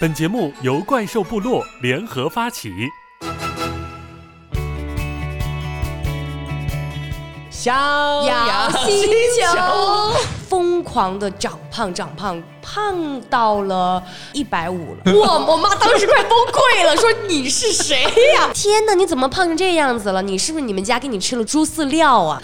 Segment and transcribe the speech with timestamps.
[0.00, 2.72] 本节目由怪兽部落联合发起。
[7.48, 7.72] 逍
[8.24, 9.08] 遥星
[9.40, 10.12] 球
[10.48, 14.02] 疯狂的长胖长胖，胖到了
[14.32, 15.00] 一百五了。
[15.14, 15.52] 我！
[15.52, 18.02] 我妈当时快崩溃了，说你是谁
[18.34, 18.50] 呀？
[18.52, 20.20] 天哪，你怎么胖成这样子了？
[20.20, 22.40] 你是不是你们家给你吃了猪饲料啊？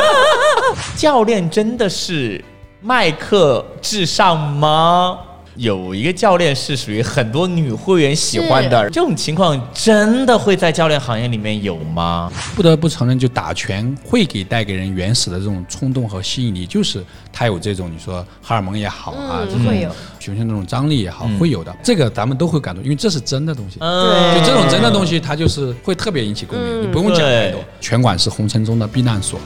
[0.94, 2.44] 教练真的是
[2.82, 5.20] 麦克至上吗？
[5.60, 12.32] 有一个教练是属于很多女会员喜欢的，这种情况真的会在教练行业里面有吗？
[12.56, 21.76] 不得不承认，就打拳会给带给人原始的这种冲动和吸引力，就是它有这种你说荷尔蒙也好啊，这种有雄性那种张力也好，会有的。
[21.82, 23.76] 这个咱们都会感动，因为这是真的东西。
[23.80, 27.62] 嗯就这种真的东西，它就是会特别引起共鸣，你不用讲太多。
[27.82, 29.38] 拳馆是红尘中的避难所。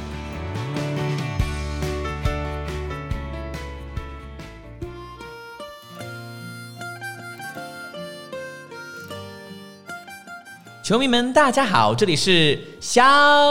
[10.85, 13.03] 球迷们，大家好，这里是逍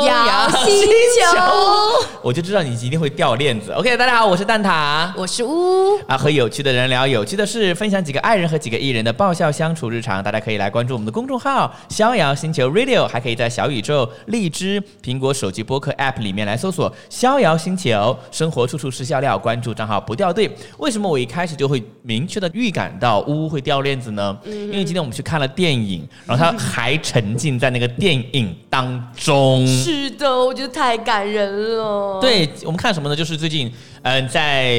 [0.04, 0.88] 遥星
[1.20, 3.72] 球，我就知道你一定会掉链子。
[3.72, 5.12] OK，大家好，我是蛋挞。
[5.18, 10.24] 我是乌，啊，和有趣的人聊有趣的事，分享几个爱人和几个艺人的爆笑相处日常。
[10.24, 20.56] 大家可以来关注我们的公众号“逍遥星球 Radio”，还可以在小宇宙、荔枝、苹果手机播客 App 里面来搜索“逍遥星球”，生活处处是笑料，关注账号不掉队。
[20.78, 24.38] 为什么我一开始就会明确的预感到呜呜会掉链子呢？
[24.46, 29.23] 因为今天我们去看了电影，然后他还沉浸在那个电影当中。
[29.66, 33.16] 是的，我觉得太感人了。，对我们看什么呢？
[33.16, 33.72] 就是最近，
[34.04, 34.78] 嗯、在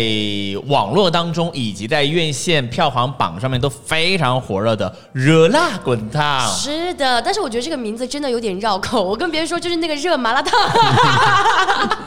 [0.66, 6.46] 网络当中以及在院线票房榜上面都非常火热的《热辣滚烫》。
[6.62, 9.02] 是的，但是我觉得这个名字真的有点绕口。
[9.02, 10.52] 我跟别人说就是那个热麻辣烫，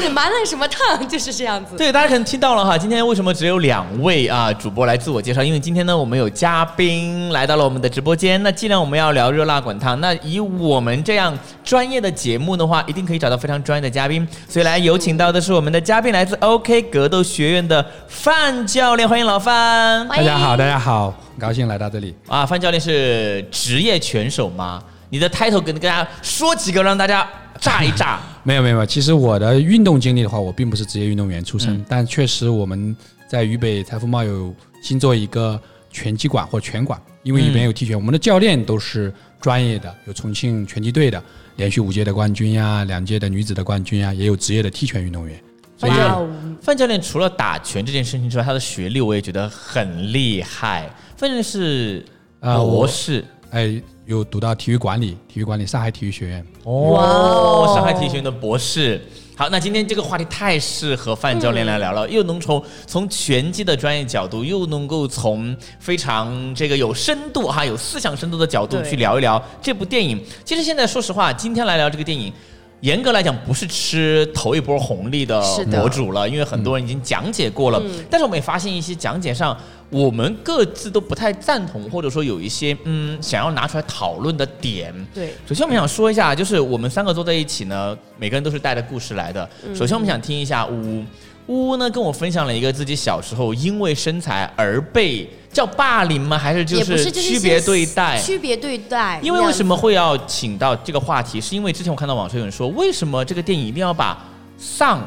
[0.00, 1.76] 对，麻辣什么烫就是这样子。
[1.76, 5.42] 对，大家可能听到了哈，今天为什么只有两位啊主播来自我介绍？
[5.42, 8.42] 因为今天呢，我们有嘉宾来到了我们的直播间。
[8.42, 14.28] 那既然我们要聊热辣滚烫，那以我们这样专业的节目的话，一定可以找到非常专业的嘉宾。
[14.46, 20.08] 所以来有请到的是我们的嘉宾，来自 OK 格斗学院的范教练，欢迎老范。
[20.08, 22.12] 大家好，大家好，很高兴来到这里。
[22.26, 24.82] 啊，范教练是职业拳手吗？
[25.08, 27.24] 你的 title 跟跟大家说几个，让大家
[27.60, 28.18] 炸一炸。
[28.42, 32.94] 没 有没有，没有其实我的运动经历的话，我并不是职业运动员出身，但确实我们
[33.28, 34.52] 在渝北财富贸有
[34.82, 35.58] 新做一个
[35.92, 41.22] 拳击馆或拳馆，因为里面有踢拳，我们的教练都是专业的，有重庆拳击队的，
[41.54, 45.40] 连续五届的冠军呀，两届的女子的冠军呀，也有职业的踢拳运动员。
[45.78, 50.90] 所以范教练，范教练除了打拳这件事情之外，他的学历我也觉得很厉害。
[51.16, 52.04] 范教练是
[52.40, 53.24] 啊博我士。
[53.50, 56.44] 哎，有读到体育管理，体育管理上海体育学院。
[56.64, 59.00] 哦，哦上海体育学院的博士。
[59.36, 70.20] 好，那今天这个话题太适合范教练来聊了，又能从从拳击的专业角度，又能够从非常这个有深度哈、有思想深度的角度去聊一聊这部电影。
[70.44, 72.32] 其实现在说实话，今天来聊这个电影。
[72.80, 77.82] 严格来讲，不是吃头一波红利的博主了，因为很多人已经讲解过了。
[78.08, 79.56] 但是我们也发现一些讲解上，
[79.90, 84.94] 我们各自都不太赞同，或者说有一些嗯想要拿出来讨论的点。
[85.12, 89.48] 对，首先，我们想说一下，就是我们三个坐在一起呢，每个人都是带着故事来的。
[89.74, 91.04] 首先，我们想听一下呜
[91.48, 96.38] 呜呜呢跟我分享了一个自己小时候因为身材而被叫霸凌吗？
[96.38, 98.20] 还是就是区别对待？
[98.20, 99.18] 区别对待。
[99.22, 101.40] 因为为什么会要请到这个话题？
[101.40, 104.22] 是因为之前我看到网上有人说，为什么这个电影一定要把
[104.58, 105.02] 丧，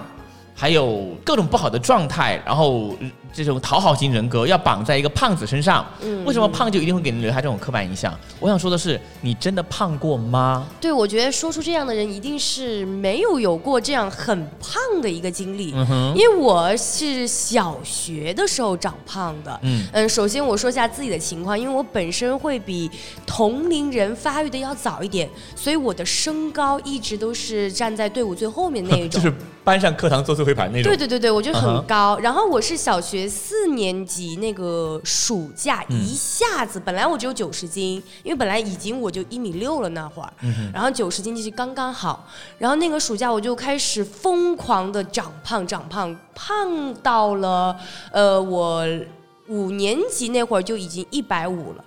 [0.56, 5.86] 还有各种不好的状态，然后呃这种讨好型人格要绑在一个胖子身上？
[6.02, 8.14] 嗯为什么胖就一定会给人留下这种刻板印象？
[8.40, 10.68] 我想说的是，你真的胖过吗？
[10.80, 19.60] 对，我觉得说出这样的人一定是没有有过这样很胖的一个经历，嗯哼，因为我是小学的时候长胖的。
[19.64, 22.90] 嗯嗯，首先我说一下自己的情况，因为我本身会比
[23.26, 29.22] 同龄人发育的要早一点，所以我的身高一直都是站在队伍最后面那一种。
[29.22, 30.84] 就是班上课堂坐最后一排那种。
[30.84, 32.18] 对对对对，我觉得很高。
[32.20, 42.28] 然后我是小学四年级那个暑假，嗯一下子本来我只有九十斤，因为本来已经我就一米六了那会儿，嗯然后九十斤其实刚刚好。
[42.58, 47.76] 然后那个暑假我就开始疯狂的长胖，长胖，胖到了
[48.12, 48.86] 呃我
[49.48, 51.86] 五年级那会儿就已经一百五了。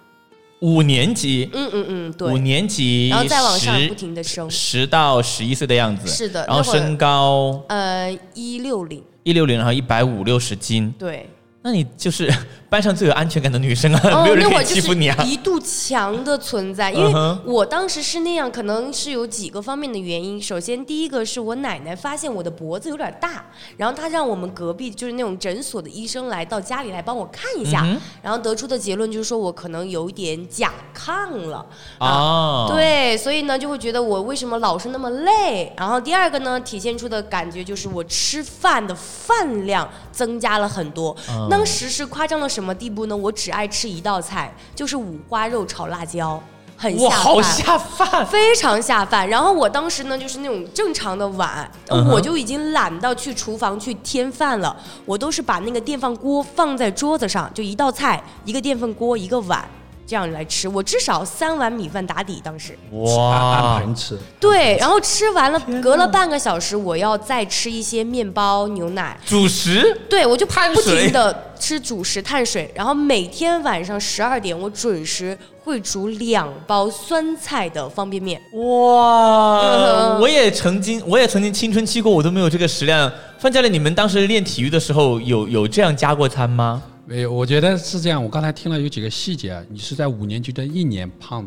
[0.60, 2.38] 五年级，嗯嗯嗯，对五。
[2.38, 6.08] 年级，然后再往上不停的升，十到十一岁的样子。
[6.08, 10.94] 是的然后身高呃，一六零，一六零，然后一百五六十斤。
[10.98, 11.28] 对。
[11.64, 12.30] 那你就是
[12.74, 15.16] 班上最有安全感的女生啊，哦没有，人可以那会儿就是欺负你啊。
[15.22, 20.42] 一度墙的存在，因为我当时是那样，可能是有几个方面的原因。
[20.42, 23.44] 首先，第一个是我奶奶发现我的脖子有点大，
[23.76, 31.64] 然后她让我们隔壁就是那种诊所的医生来到家里来帮我看一下，嗯然后得出的结论就是说我可能有一点甲亢了。
[32.00, 35.72] 哦，， 对，所以呢就会觉得我为什么老是那么累。
[35.76, 41.16] 然后第二个呢，体现出的感觉就是我吃饭的饭量增加了很多。
[41.28, 43.16] 嗯当时是夸张了什么地步呢？
[43.16, 46.40] 我只爱吃一道菜，就是五花肉炒辣椒，
[46.76, 47.42] 很哇，下好饭。
[47.42, 48.26] 下饭。
[48.26, 51.68] 非常下饭，然后我当时呢，就是那种正常的碗，
[52.12, 54.74] 我就已经懒到去厨房去添饭了。
[55.04, 59.68] 我都是把那个电饭锅放在桌子上，就一道菜，一个电饭锅，一个碗，
[60.06, 60.68] 这样来吃。
[60.68, 62.76] 我至少三碗米饭打底，当时。
[62.92, 64.18] 按哇，盘吃。
[64.38, 69.18] 对，然后吃完了隔了半个小时，我要再吃一些面包、牛奶。
[69.24, 78.40] 主食对，我就不碳水停的吃主食、碳水，然后每天晚上十二点，我准时会煮两包酸菜的方便面。
[78.52, 83.10] 哇，嗯我也曾经，我也曾经青春期过，我都没有这个食量。
[83.38, 86.82] 范教练，你们当时练体育的时候有有这样加过餐吗？
[87.06, 88.22] 没有，我觉得是这样。
[88.22, 91.46] 我刚才听了有几个细节啊，你是在五年级的一年胖，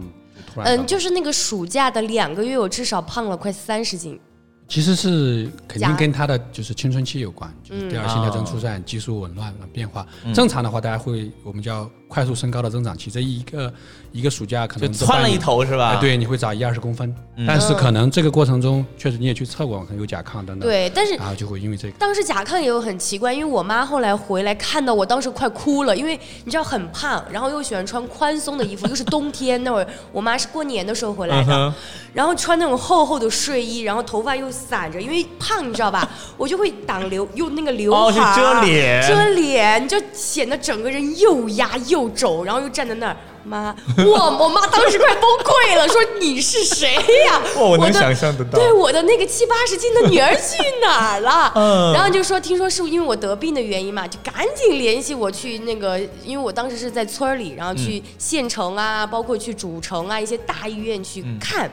[0.54, 4.20] 突然嗯，就是那个暑假的两个月，我至少胖了快三十斤。
[4.68, 10.06] 其实是肯定跟他的就是青春期有关，就是第二性特征哦出现、激素紊乱的变化。
[10.34, 13.72] 正常的话，大家会我们叫快速升高的增长期，这一个
[14.12, 15.96] 一个暑假可就能就窜了一头是吧？
[15.96, 21.98] 哎，，对，你会长一二十公分，嗯但是可能这个过程中确实你也去测过，可能有甲亢等等，，对，但是然后就会因为这个。
[22.00, 31.74] 当时甲亢也有很奇怪，因为我妈后来回来看到我，当时快哭了，因为你知道很胖，然后又喜欢穿宽松的衣服，又是冬天那会儿，我妈是过年的时候回来的，嗯
[32.14, 43.16] 然后穿那种厚厚的睡衣，然后头发又散着，因为胖你知道吧，我就会挡刘用那个刘海哦是遮脸遮脸，你就显得整个人又压又肿，然后又站在那儿。
[43.44, 46.96] 妈，我我妈当时快崩溃了，说你是谁
[47.26, 51.50] 呀、哇我能的想象得到对我的那个七八十斤的女儿去哪儿了？
[51.56, 61.72] 嗯然后就说听说是因为我得病的原因嘛，就赶紧联系我去那个，因为我当时是在村里，然后去县城啊，包括去主城啊一些大医院去看。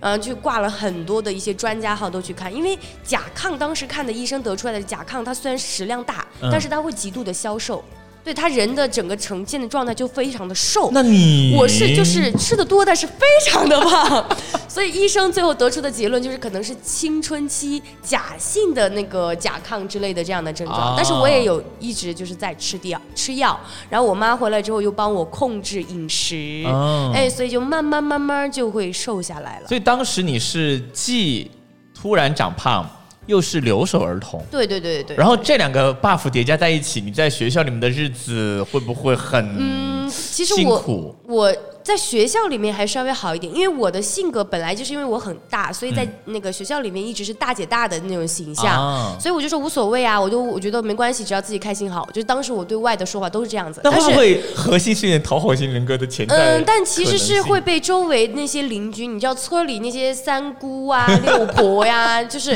[0.00, 7.82] 呃，去挂了很多的一些专家号都去看，因为甲亢当时看的医生得出来的甲亢，它虽然食量大，嗯但是它会极度的消瘦，
[8.24, 10.90] 对他人的整个呈现的状态就非常的瘦。
[10.92, 14.26] 那你我是就是吃的多，但是非常的胖，
[14.66, 20.78] 所以医生最后得出的结论就是可能是青春期假性的那个甲亢之类的这样的症状。
[20.78, 23.58] 啊但是我也有一直就是在吃药吃药，
[23.90, 29.68] 然后我妈回来之后又帮我控制饮食，哦哎，所以就慢慢慢慢就会瘦下来了。
[29.68, 31.50] 所以当时你是既
[31.92, 32.88] 突然长胖，
[33.26, 34.42] 又是留守儿童。
[34.50, 35.16] 对对对对对。
[35.16, 41.14] 然后这两个 buff 叠加在一起，你在学校里面的日子会不会很嗯，其实我苦？
[41.26, 52.06] 我在学校里面还稍微好一点，因为我的性格本来就是因为我很大，所以在那个学校里面一直是大姐大的那种形象，啊所以我就说无所谓啊，我就我觉得没关系，只要自己开心好。
[52.06, 54.16] 就是当时我对外的说法都是这样子，那会不但是。
[54.16, 56.36] 会核心是讨好型人格的潜在？
[56.36, 57.60] 嗯，但其实是会。
[57.64, 62.54] 被周围那些邻居，你知道村里那些三姑啊、六婆呀，就是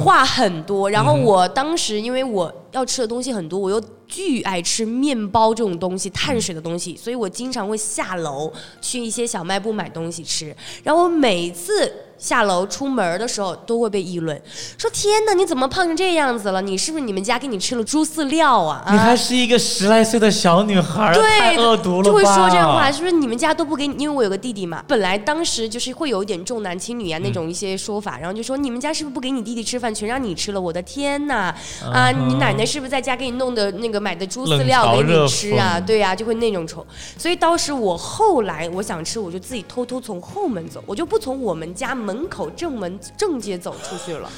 [0.00, 0.90] 话很多。
[0.90, 10.54] 然后我当时因为我要吃的东西很多，我又巨爱吃面包这种东西、碳水的东西，所以我经常会下楼去一些小卖部买东西吃。
[10.82, 14.40] 然后我每次下楼出门的时候都会被议论，
[14.76, 16.60] 说：“天哪，你怎么胖成这样子了？
[16.62, 22.04] 你是不是你们家给你吃了猪饲料啊？”啊你还是一个十来岁的小女孩儿，太对，恶毒了吧？
[22.04, 23.94] 就会说这样话，是不是你们家都不给你？
[24.02, 30.60] 因为我有个弟弟嘛，本来当时就是会有一点重男轻女啊那种一些说法，然后就说你们家是不是不给你弟弟吃饭，全让你吃了？
[30.60, 31.54] 我的天呐，
[31.92, 35.80] 啊，你奶奶是不是在家给你弄的那个买的猪饲料给你吃啊？
[35.80, 36.84] 对呀、就会那种虫。
[37.16, 44.30] 所以当时我后来我想吃，我就自己偷偷从后门走，我就不从我们家门口正门正街走出去了，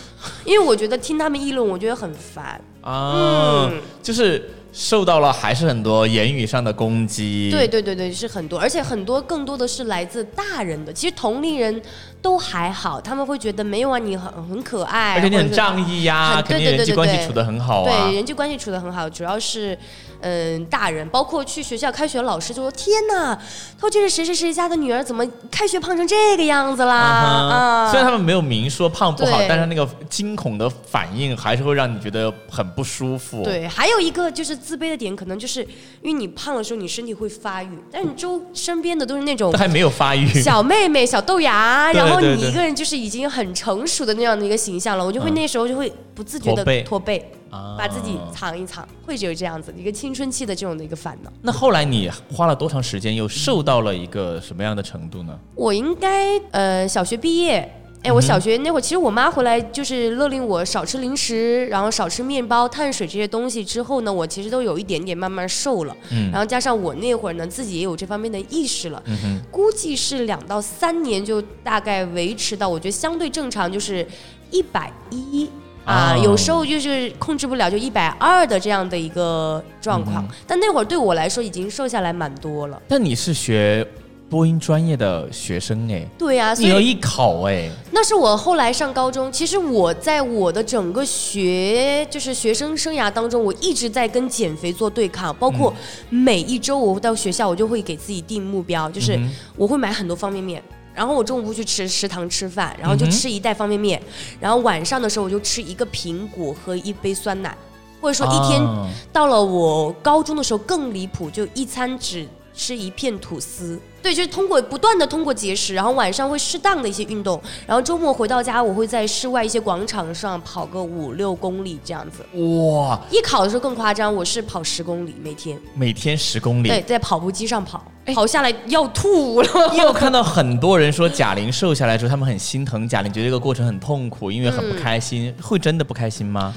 [0.44, 2.60] 因为我觉得听他们议论，我觉得很烦。
[2.82, 7.50] 啊，嗯就是受到了还是很多言语上的攻击。
[7.50, 10.92] 对对对对，是很多，而且很多更多的是来自大人的。
[10.92, 11.82] 其实同龄人
[12.22, 18.14] 都还好，他们会觉得没有啊，你很很可爱，而且你很仗义呀，啊肯定对对对对人际关系处得很好啊对，。
[18.14, 19.76] 人际关系处得很好，主要是，
[20.20, 35.62] 嗯，大人，包括去学校开学，老师就说：“天哪，他说这是谁谁谁家的女儿，怎么开学胖成这个样子啦？”啊虽然他们没有明说胖不好，但是那个惊恐的反应还是会让你觉得很不舒服。，对，还有一个就是自卑的点，可能就是
[36.02, 40.28] 因为你胖的时候，你身体会发育，但你周身边的都是那种还没有发育。
[40.42, 45.34] 小妹妹、小豆芽， 对然后你一个人就是已经很成熟的那样的一个形象了，我就会嗯。
[45.34, 46.82] 那时候就会不自觉的驼背。
[46.82, 51.32] 驼背，啊把自己藏一藏，会有这样子一个青春期的这种的一个烦恼。
[51.42, 55.38] 那后来你花了多长时间，又瘦到了一个什么样的程度呢？
[55.54, 57.76] 我应该呃小学毕业。
[58.02, 63.62] 哎，我小学那会儿，其实我妈回来就是勒令我少吃零食，然后少吃面包、碳水这些东西。
[63.62, 65.94] 之后呢，我其实都有一点点慢慢瘦了。
[66.10, 74.06] 嗯然后加上我那会儿呢，自己也有这方面的意识了，嗯估计是两到三年就大概维持到，我觉得相对正常，就是
[74.50, 75.50] 一百一。
[75.90, 80.24] 啊，哦有时候就是控制不了，就一百二的这样的一个状况。
[80.46, 82.80] 但那会儿对我来说已经瘦下来蛮多了。
[82.86, 83.86] 但你是学
[84.28, 89.32] 播音专业的学生哎，对呀、所以你有艺考哎，那是我后来上高中。
[89.32, 95.74] 其实我在我的整个学就是学生生涯当中，我一直在跟减肥做对抗，包括
[96.08, 99.18] 每一周我到学校，我就会给自己定目标，就是
[99.56, 100.62] 我会买很多方便面。
[100.94, 104.00] 然后我中午不去吃食堂吃饭，然后就吃一袋方便面，
[104.40, 107.56] 然后晚上的时候我就吃一个苹果和一杯酸奶，
[108.00, 108.88] 或者说一天啊。
[109.12, 113.78] 到了我高中的时候更离谱，就一餐只吃一片吐司。
[114.02, 122.24] 对，就是通过不断的通过节食，然后晚上会适当的一些运动，然后周末回到家，我会在室外一些广场上跑个五六公里这样子。
[122.38, 126.68] 哇，艺考的时候更夸张，我是跑十公里每天，每天十公里。
[126.68, 129.48] 对，在跑步机上跑，跑下来要吐了。
[129.74, 135.34] 因为我看到很多人说贾玲瘦下来之后，他们很心疼贾玲，觉得这个过程很痛苦，因为很不开心。
[135.42, 136.54] 会真的不开心吗？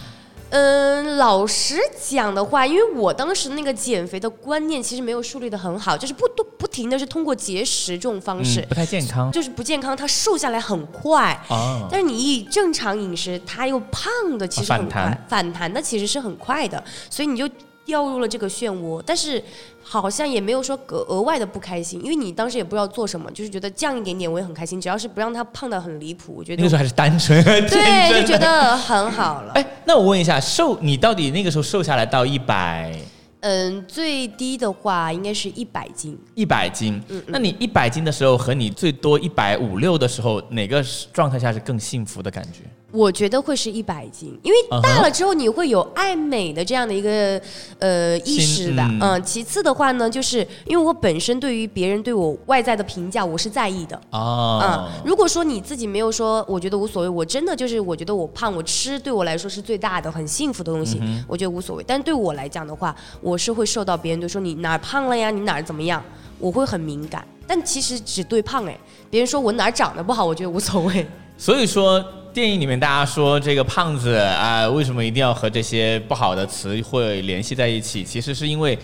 [0.56, 11.38] 嗯，老实讲的话，因为我当时那个减肥的观念其实没有树立的很好，就是不不不停的是通过节食这种方式，嗯，不太健康就是不健康，它瘦下来很快。
[11.50, 11.86] 哦。
[11.92, 17.46] 但是你一正常饮食，它又胖的其实很快，反弹反弹的其实是很快的，所以你就
[17.84, 19.04] 掉入了这个漩涡。
[19.06, 19.44] 但是
[19.84, 28.38] 好像也没有说额额外的不开心，因为你当时也不知道做什么，就是觉得降一点点我也很开心，只要是不让他胖的很离谱，我觉得那个时候还是单纯对就觉。
[28.40, 29.52] 得很好了。
[29.60, 32.98] 哎，那我问一下，瘦你到底那个时候瘦下来到一百
[33.46, 36.18] 嗯，最低的话应该是一百斤。
[36.34, 37.02] 一百斤？
[37.10, 40.82] 嗯那你一百斤的时候和你最多一百五六的时候，哪个
[41.12, 42.62] 状态下是更幸福的感觉？
[42.94, 47.42] 我觉得会是一百斤，因为大了之后你会有爱美的这样的一个
[47.80, 49.24] 呃意识的，嗯嗯。
[49.24, 55.02] 其次的话呢，就是因为我本身对于别人对我外在的评价我是在意的，哦嗯。
[55.04, 61.84] 如果说你自己没有说，我觉得无所谓，我真的就是我觉得我胖，我吃对我来说是最大的很幸福的东西，我觉得无所谓。
[61.88, 66.04] 但对我来讲的话，我是会受到别人就说你哪儿胖了呀，你哪儿怎么样，
[66.38, 67.28] 我会很敏感。
[67.48, 71.08] 但其实只对胖哎，别人说我哪儿长得不好，我觉得无所谓。
[71.36, 72.04] 所以说，
[72.34, 78.04] 电影里面大家说这个胖子啊、为什么一定要和这些不好的词汇联系在一起？
[78.04, 78.76] 其实是因为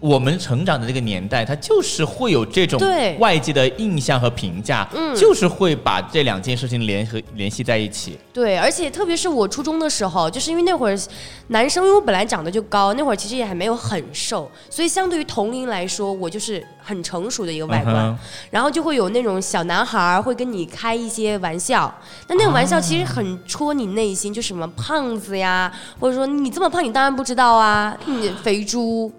[0.00, 8.18] 我们成长的这个年代，它就是会有这种对外界的印象和评价，嗯就是会把这两件事情联合联系在一起。
[8.32, 10.98] 对，而且特别是我初中的时候，就是因为那会儿
[11.48, 17.96] 男生，因为我本来长得就高，那会儿其实也还没有很瘦，所以相对于同龄来说，我就是很成熟的一个外观。
[17.96, 18.18] 嗯
[18.50, 21.92] 然后就会有那种小男孩会跟你开一些玩笑，
[22.26, 29.12] 但那个玩笑其实很戳你内心，就什么胖子呀，或者说你这么胖，你当然不知道啊，你肥猪。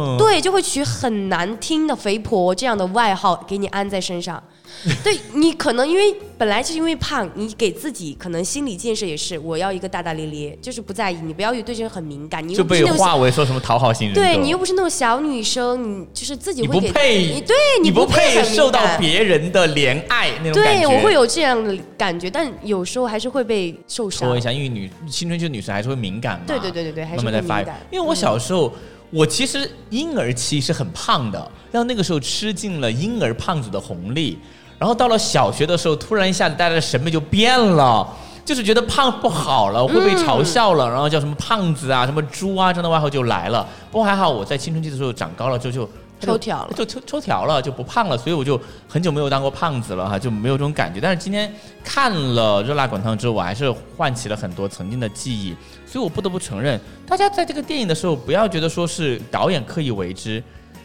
[0.00, 4.42] 哦，对，就会取很难听的“肥婆”这样的外号给你安在身上。
[5.02, 14.22] 对你可能因为本来就是因为胖，你给自己可能心理建设也是，我要一个大大咧咧，就是不在意，你不要对这个很敏感，你就被化为说什么讨好型人格。
[14.22, 24.40] 对你又不是那种小女生，你就是自己你会给不配你对你不配受到别人的怜爱那种感对，我会有这样的感觉，但有时候还是会被受伤说一。
[24.40, 26.44] 下，因为女青春期的女生还是会敏感嘛。
[26.46, 27.80] 对对对对对还是会敏感。
[27.90, 28.72] 因为我小时候，
[29.10, 34.38] 我其实婴儿期是很胖的，然后那个时候吃尽了婴儿胖子的红利，
[34.78, 38.06] 然后到了小学的时候，突然一下子大家的审美就变了。
[38.42, 43.64] 就是觉得胖不好了，会被嘲笑了，然后叫什么胖子啊、什么猪啊这样的外号就来了。
[43.92, 45.88] 不过还好，我在青春期的时候长高了之后就
[46.20, 51.00] 抽条了就抽抽条了，就不胖了，所以我就很久没有当过胖子了哈，就没有这种感觉。
[51.00, 51.52] 但是今天
[51.84, 55.54] 看了《热辣滚烫》之后，我还是唤起了很多曾经的记忆，
[55.90, 60.40] 所以我不得不承认，大家在这个电影的时候，不要觉得说是导演刻意为之，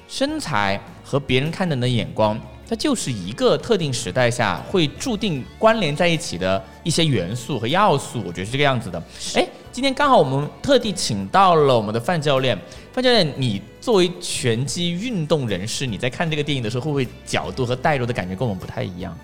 [0.08, 2.42] 身材和别人看的人的眼光。
[2.68, 9.00] 它就是一个特定时代下会注定关联在一起的一些元素和要素，我觉得是这个样子的。
[9.36, 12.58] 哎，今天刚好我们特地请到了我们的范教练。
[12.92, 19.16] 范教练，你作为拳击运动人士，你在看这个电影的时候，会不会角度和带入的感觉跟我们不太一样？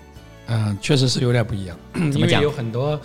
[0.46, 3.00] 嗯，确实是有点不一样，因为么讲有很多，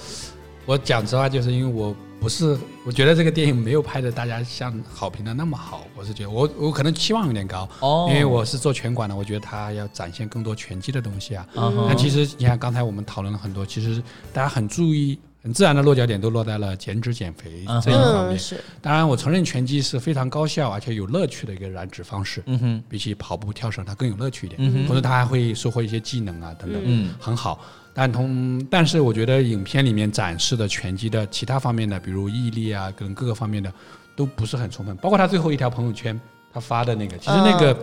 [0.67, 11.47] 我讲实话，就是因为我不是，我觉得这个电影没有拍的大家像好评的那么好，我是觉得我我可能期望有点高，哦因为我是做拳馆的，我觉得他要展现更多拳击的东西啊。
[11.55, 14.01] 那其实你看刚才我们讨论了很多，其实
[14.33, 15.17] 大家很注意。
[15.43, 18.38] 很自然的落脚点都落在了减脂减肥嗯这一方面
[18.81, 22.43] 当然，我承认拳击是非常高效而且有乐趣的一个燃脂方式。
[22.47, 24.59] 嗯哼，比起跑步、跳绳，它更有乐趣一点。
[24.62, 27.62] 嗯哼同时，它还会收获一些技能啊等等，嗯很好。
[28.00, 33.74] 但同但是，我觉得影片里面展示的拳击的其他方面的，比如毅力啊，跟各个方面的，
[34.16, 34.96] 都不是很充分。
[34.98, 36.22] 包括他最后一条朋友圈，
[36.54, 37.75] 他发的那个，其实那个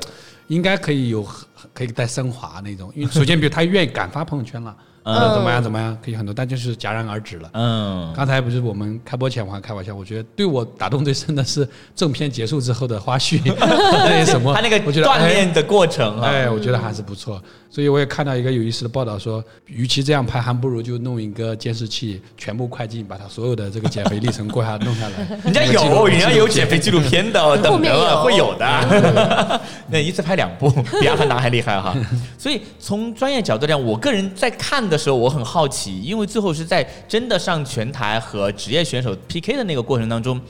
[0.47, 1.27] 应该可以有
[1.73, 2.93] 可以再升华那种。
[2.95, 7.51] 因为首先，比如他愿意敢发朋友圈了，嗯怎么样怎么样，可以很多，但就是戛然而止了。
[7.53, 17.41] 嗯，刚才不是我们开播前我还开玩笑，我觉得对我打动最深的是正片结束之后的花絮， 那什么，他那个我觉得锻哎炼的过程啊，哎，我觉得还是不错。
[17.71, 25.27] 所以我也看到一个有意思的报道说，与其这样拍，还不如就弄一个监视器，全部快进，把他所有的这个减肥历程过下弄下来。
[25.43, 29.61] 人家有，人家有减肥纪录片的，后等着会有的。
[29.91, 30.71] 那一次拍两部，
[31.01, 31.93] 比阿凡达还厉害哈。
[32.39, 40.41] 所以从专业角度讲，我个人在看的时候，我很好奇，因为最后是在真的上拳台和职业选手 PK 的那个过程当中，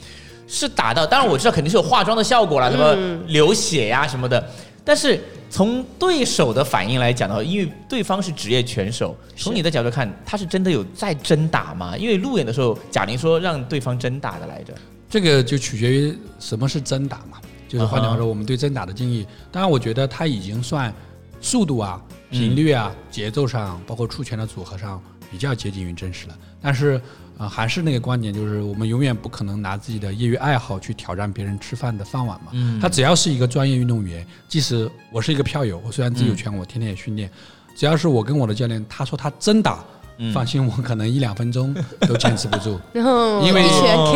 [0.46, 2.94] 是打到，当然我知道肯定是有化妆的效果啦，什么
[3.26, 4.50] 流血呀、什么的，
[4.84, 5.20] 但是。
[5.50, 11.96] 从对手的反应来讲的话，因为对方是职业拳手，从你的角度看，他是真的有在真打吗？
[11.96, 14.74] 因为路演的时候，贾玲说让对方真打的来着。
[15.08, 19.24] 这个就取决于什么是真打嘛，就是换句话啊说，我们对真打的定义。
[19.52, 20.92] 当然，我觉得他已经算
[21.40, 22.02] 速度啊、
[22.34, 25.00] 频率啊、节奏上，包括出拳的组合上
[25.30, 26.36] 比较接近于真实了。
[26.60, 27.00] 但是，
[27.38, 32.50] 呃，还是那个观点，就是我们永远不可能拿自己的业余爱好去挑战别人吃饭的饭碗嘛。
[32.52, 37.30] 嗯他只要是一个专业运动员，即使我是一个票友，我虽然自己有拳，我天天也训练，
[37.76, 39.84] 只要是我跟我的教练，他说他真打。
[40.32, 41.74] 放心，我可能一两分钟
[42.06, 43.62] 都坚持不住，然 后因为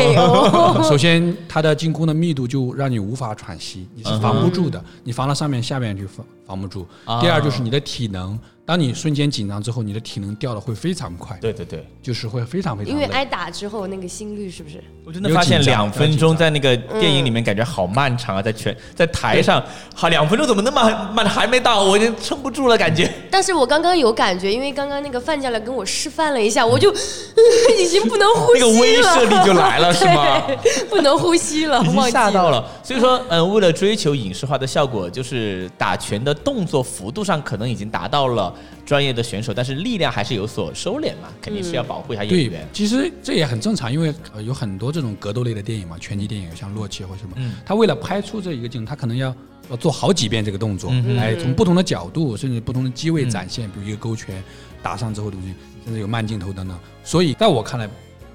[0.89, 6.87] 首先，它的进攻的密度就让你无法喘息，你是防不住的，你防到上面，下面就防防不住。
[7.05, 7.21] 啊。
[7.21, 12.93] 第二就是你的体能，当你瞬间紧张之后，你的体能掉的会非常快，对对对，就是会非常非常累。
[12.93, 14.85] 因为挨打之后那个心率是不是？
[15.07, 23.11] 我真的发现两分钟在那个电影里面感觉好漫长啊，在全在台上，好两分钟怎么那么慢，还没到，我已经撑不住了，感觉。
[23.31, 26.93] 但是我刚刚有感觉，因为刚刚那个范教练跟我示范了一下，我就
[27.81, 30.43] 已经不能呼吸了，那个威慑力就来了是吗？
[30.91, 32.51] 不能呼吸了，已经忘记吓到。
[32.51, 32.63] 了。
[32.83, 38.55] 所以说，嗯， 为了追求影视化的效果，就是打拳的动作幅度上可能已经达到了
[38.85, 49.35] 专业的选手，但是力量还是有所收敛嘛，肯定是要保护一下演对员。，其实这也很正常，因为呃有很多这种格斗类的电影嘛，拳击电影，像《洛奇》或什么，嗯他为了拍出这一个镜头，他可能要
[49.71, 54.43] 要做好几遍这个动作，嗯来从不同的角度，甚至不同的机位展现，比如一个勾拳
[54.83, 56.79] 打上之后的东西，甚至有慢镜头等等。
[57.05, 57.89] 所以在我看来，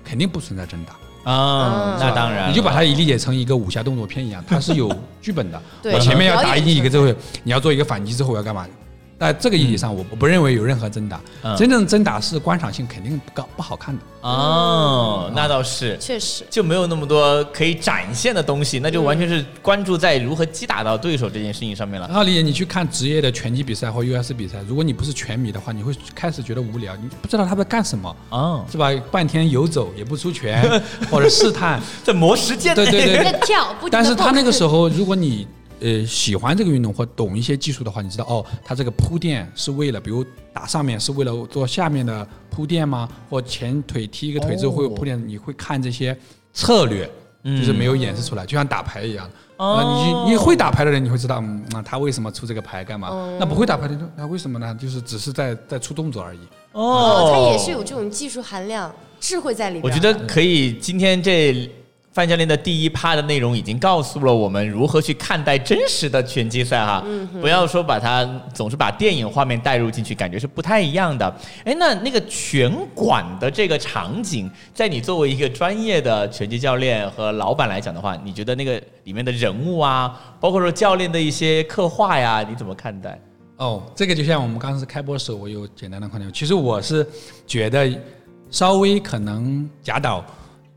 [0.04, 0.94] 肯定不存在真打。
[1.24, 5.62] 啊，嗯那当然，你就把它理解成一个武侠动作片一样，它是有剧本的。
[5.94, 7.08] 我前面要打你一个之后，
[7.44, 8.68] 你要做一个反击之后我要干嘛？
[9.24, 11.20] 在这个意义上，我我不认为有任何真打。
[11.44, 14.02] 嗯真正真打是观赏性肯定不高，不好看的。
[14.22, 15.98] 哦，那倒是。
[16.00, 22.08] 确实，就没有那么多可以展现的东西，那就完全是关注在如何击打到对手这件事情上面了。
[22.08, 28.90] 然后你你去看职业的拳击比赛或 US 比赛，如果你不是拳迷的话，你会开始觉得无聊，你不知道他在干什么，哦，是吧？
[29.12, 30.82] 半天游走也不出拳
[31.12, 32.74] 或者试探，在磨时间。
[32.74, 35.46] 对对对跳，不但是他那个时候，如果你
[35.84, 43.08] 呃喜欢这个运动或懂一些技术的话，你知道哦，他这个铺垫是为了，比如打上面是为了做下面的铺垫吗？
[43.30, 46.18] 或前腿踢一个腿之后会有铺垫，你会看这些
[46.54, 47.06] 策略，
[47.44, 49.30] 就是没有演示出来，就像打牌一样。
[49.58, 53.10] 哦啊，你你会打牌的人，你会知道，嗯，那他为什么出这个牌干嘛？
[53.40, 54.76] 那不会打牌的人，那为什么呢？
[54.82, 56.40] 就是只是在在出动作而已。
[56.72, 59.84] 哦，他也是有这种技术含量、智慧在里面。
[59.84, 60.74] 我觉得可以。
[60.80, 61.70] 今天这
[62.14, 67.04] 范教练的第一趴的内容已经告诉了我们如何去看待真实的拳击赛哈，
[67.42, 68.24] 不要说把它
[68.54, 71.36] 总是把电影画面带入进去，感觉是不太一样的。
[71.66, 83.20] 哎，那那个拳馆的这个场景，在你作为一个专业的拳击教练和老板来讲的话，你觉得那个里面的人物啊，包括说教练的一些刻画呀，你怎么看待？
[83.58, 86.32] 哦，这个就像我们刚才开播的时候，我有简单的观点。
[86.32, 87.04] 其实我是
[87.48, 87.92] 觉得
[88.52, 90.24] 稍微可能贾导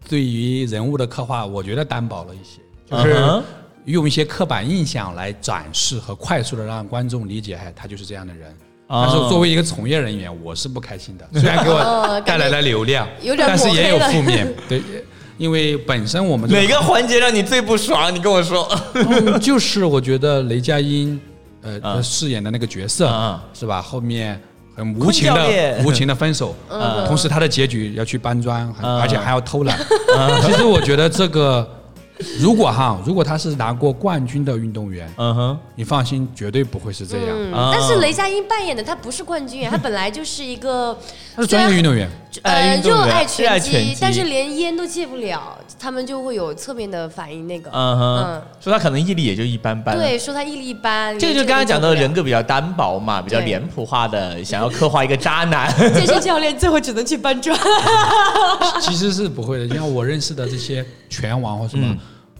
[0.09, 3.42] 对于人物的刻画，我觉得单薄了一些，就是
[3.87, 8.51] 用一些刻板印象来展示和快速的让观众理解，哎，他就是这样的人。
[8.88, 11.29] 哦但是作为一个从业人员，我是不开心的。
[11.40, 14.55] 虽然给我哦带来了流量，但是也有负面。
[14.69, 14.81] 对，
[15.38, 18.14] 因为本身我们这哪个环节让你最不爽？
[18.14, 18.64] 你跟我说。
[18.95, 21.21] 嗯 就是我觉得雷佳音
[21.62, 23.83] 呃啊饰演的那个角色啊是吧？
[23.83, 24.40] 后面
[24.77, 27.05] 很无情的无情的分手，嗯。
[27.07, 29.79] 同时他的结局要去搬砖，而且还要偷懒。
[30.45, 31.67] 其实我觉得这个，
[32.39, 37.37] 如果哈，如果他是拿过冠军的运动员，嗯哼，你放心，绝对不会是这样。
[37.73, 40.97] 但是雷佳音扮演的他不是冠军啊，他本来就是一个
[41.35, 42.09] 他是专业运动员，
[42.42, 47.46] 呃运动员热爱拳击，拳击但是连烟都戒不了，他们就会有侧面的反应。
[47.46, 49.96] 那个，嗯哼嗯，说他可能毅力也就一般般。
[49.96, 51.18] 对，说他毅力一般。
[51.18, 55.72] 这个就刚刚讲到人格比较单薄嘛，比较脸谱化的，想要刻画一个渣男。
[55.94, 57.59] 健身教练最后只能去搬砖。
[58.81, 59.68] 其实是不会的。
[59.68, 61.99] 就像我认识的这些拳王或什么，嗯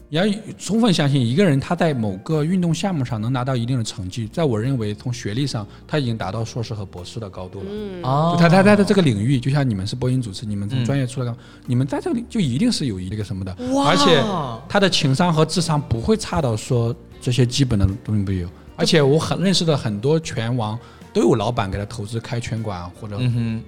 [0.09, 0.23] 你要
[0.57, 7.65] 充分相信一个人他在某个运动项目上能拿到一定的成绩，在我认为从学历上他已经达到硕士和博士的高度了。
[7.69, 8.37] 嗯，哦。
[8.39, 13.89] 他他他的这个领域，就像你们是播音主持，你们从嗯专业出来的，你们在这里就一定是有一个什么的，哇。
[13.89, 14.23] 而且
[14.69, 18.47] 他的情商和智商不会差到说这些基本的东西不有。
[18.77, 20.79] 而且我很认识的很多拳王
[21.11, 23.61] 都有老板给他投资开拳馆或者嗯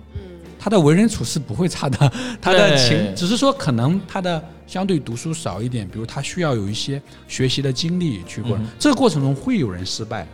[0.57, 10.27] 他的为人处事不会差的，他的情只是说可能他的相对读书少一点，比如他需要有一些学习的经历去过，嗯这个过程中会有人失败，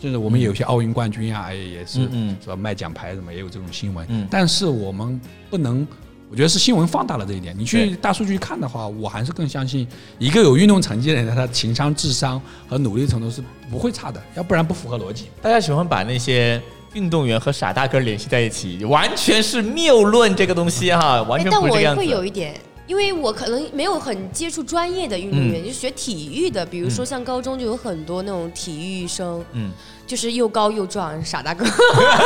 [0.00, 5.84] 甚至我们有些奥运冠军呀，哎也是嗯嗯是吧卖奖牌什么也有这种新闻，嗯但是我们不能。
[6.32, 7.52] 我觉得是新闻放大了这一点。
[7.58, 9.84] 你去大数据看的话，我还是更相信
[10.16, 15.24] 一个有运动成绩的人，他的情商、智商和努力程度是不会差的，要不然不符合逻辑。
[15.42, 21.98] 大家喜欢把那些运动员和傻大个联系在一起，完全是谬论这个东西哈，完全不是这个样子。
[21.98, 22.54] 会有一点。
[22.90, 29.70] 因为我可能没有很接触专业的运动员，就学体育的，比如说像高中就有很多那种体育生，嗯，
[30.08, 31.64] 就是又高又壮，傻大哥，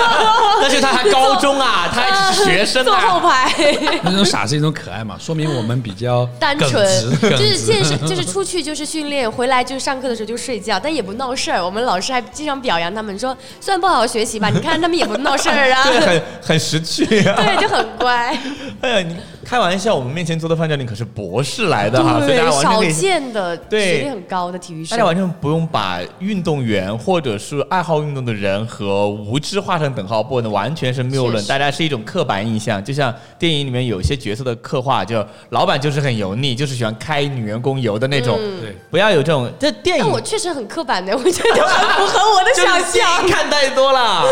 [0.63, 3.45] 但是他还高中啊， 他还只是学生坐后啊。
[3.45, 4.01] 排。
[4.05, 6.71] 那种傻是一种可爱嘛，说明我们比较 单纯
[7.21, 11.63] 就是直健身，就是出去就是训练，回来就上课的时候就睡觉，但也不闹事儿。
[11.63, 17.37] 我们老师还经常表扬他们说，虽然不好好学习吧，你看他们也不闹事儿啊，对，很很识趣啊！
[17.37, 18.35] 对，就很乖。
[18.81, 25.05] 哎呀，你开玩笑，我们面前坐的范教练可是博士来的哈，所以大家完全可以见的对学历很高的体育生大家。
[25.05, 31.45] 完全不用把运动员或者是爱好运动的人和无知画上等号，不能完全是谬论。
[31.45, 38.39] 大家是一种刻板印象，就像电影里面有些角色的刻画，就老板就是很油腻，就是喜欢开女员工油的那种。
[38.61, 38.75] 对。
[38.91, 43.29] 不要有这种，这电影但我确实很刻板的，我觉得 很符合我的想象。
[43.29, 44.25] 看太多了。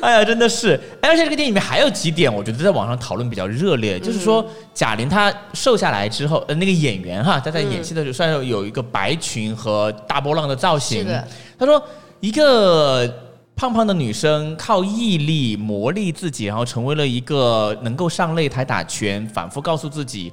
[0.00, 0.78] 哎呀，真的是！
[1.00, 4.44] 哎而且这个电影里面还有几点，我觉得在网上讨论比较热烈，就是说
[4.74, 11.06] 贾玲她瘦下来之后，呃，那个演员哈，她在演戏的时候，虽然有一个白裙和大波浪的造型。
[11.06, 11.24] 是，
[11.58, 11.82] 她说
[12.20, 13.06] 一个
[13.54, 20.32] 胖胖的女生靠毅力磨砺自己，然后成为了一个能够上擂台打拳，反复告诉自己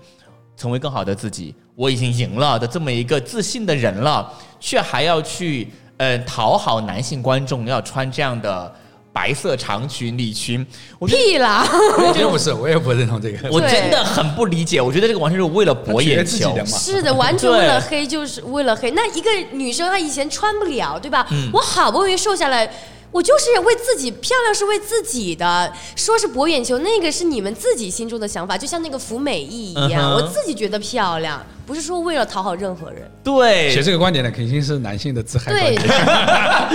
[0.55, 8.73] 成为更好的自己，我已经赢了的这么一个自信的人了，却还要去呃讨好男性观众，要穿这样的
[9.19, 10.65] 白色长裙礼裙，
[10.97, 11.05] 我。
[11.05, 11.67] 屁啦！
[11.97, 13.49] 我觉得不是，我也不认同这个。
[13.51, 18.91] 我真的很不理解，我觉得这个完全是为了博眼球是的，完全为了黑就是为了黑。
[18.91, 21.27] 那一个女生她以前穿不了，对吧？
[21.51, 22.71] 我好不容易瘦下来。
[23.11, 25.73] 我就是为自己漂亮，是为自己的。
[25.95, 33.03] 说是博眼球，那个是你们自己心中的想法，就像那个服美役一样，我自己觉得漂亮，不是说为了讨好任何人。
[33.23, 35.87] 对，写这个观点的肯定是男性的自嗨观对点。，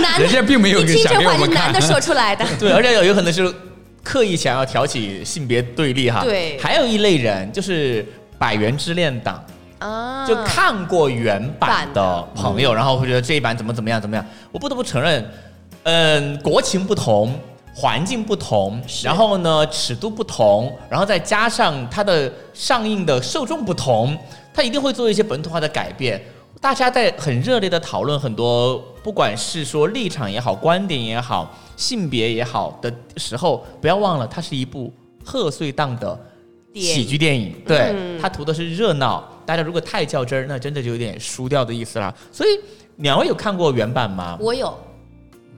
[0.01, 2.45] 男人家并没有一听想这话是给我们男的说出来的。
[2.57, 3.53] 对，而且有有可能是
[4.01, 6.21] 刻意想要挑起性别对立哈。
[6.23, 8.05] 对还有一类人就是
[8.39, 9.43] 百元之恋党，
[9.79, 14.25] 啊，就看过原版的朋友，然后会觉得这一版怎么怎么样怎么样。
[14.53, 15.29] 我不得不承认，
[15.83, 17.37] 嗯，国情不同。
[17.77, 24.17] 环境不同，然后呢，尺度不同，然后再加上它的上映的受众不同，
[24.55, 26.21] 它一定会做一些本土化的改变。
[26.61, 34.91] 大家在很热烈的讨论很多，不管是说立场也好、观点也好、性别也好的时候，不要忘了，它是一部
[35.23, 36.17] 贺岁档的
[36.73, 39.29] 喜剧电影，对，嗯它图的是热闹。
[39.45, 42.15] 大家如果太较真儿，那真的就有点输掉的意思了。
[42.31, 42.49] 所以
[42.97, 44.37] 两位有看过原版吗？
[44.39, 44.75] 我有，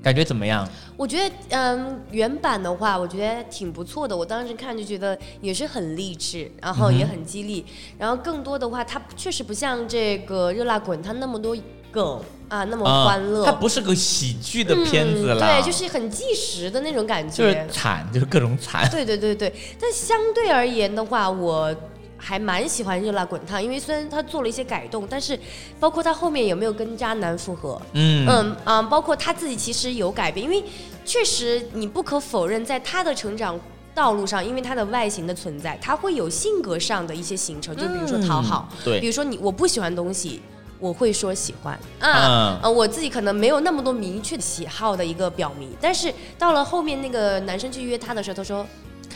[0.01, 0.67] 感觉怎么样？
[0.95, 4.15] 我觉得，嗯，原版的话，我觉得挺不错的。
[4.15, 7.65] 我当时看就觉得也是很励志，然后也很激励。
[7.97, 11.55] 然后更多的话，它确实不像这个《热辣滚烫》那么多
[11.91, 13.43] 梗啊，那么欢乐。
[13.43, 17.67] 啊它不是个喜剧的片子啦，嗯，对，就是很纪实的那种感觉就是。
[17.69, 18.89] 惨，就是各种惨。
[18.89, 21.75] 对对对对，但相对而言的话，我
[22.17, 25.39] 还蛮喜欢《热辣滚烫》，因为虽然他做了一些改动，但是
[25.79, 28.27] 包括他后面有没有跟渣男复合，嗯。
[28.27, 30.63] 嗯啊、包括他自己其实有改变，因为
[31.05, 33.59] 确实你不可否认，在他的成长
[33.93, 38.99] 道路上，因为他的外形的存在，他会有性格上的一些形成，就比如说讨好，嗯对。
[38.99, 40.41] 比如说你我不喜欢东西。
[40.79, 41.73] 我会说喜欢。
[41.99, 48.63] 啊，嗯呃，我自己可能没有那么多明确喜好的一个表明，但是到了后面那个男生去约她的时候，他说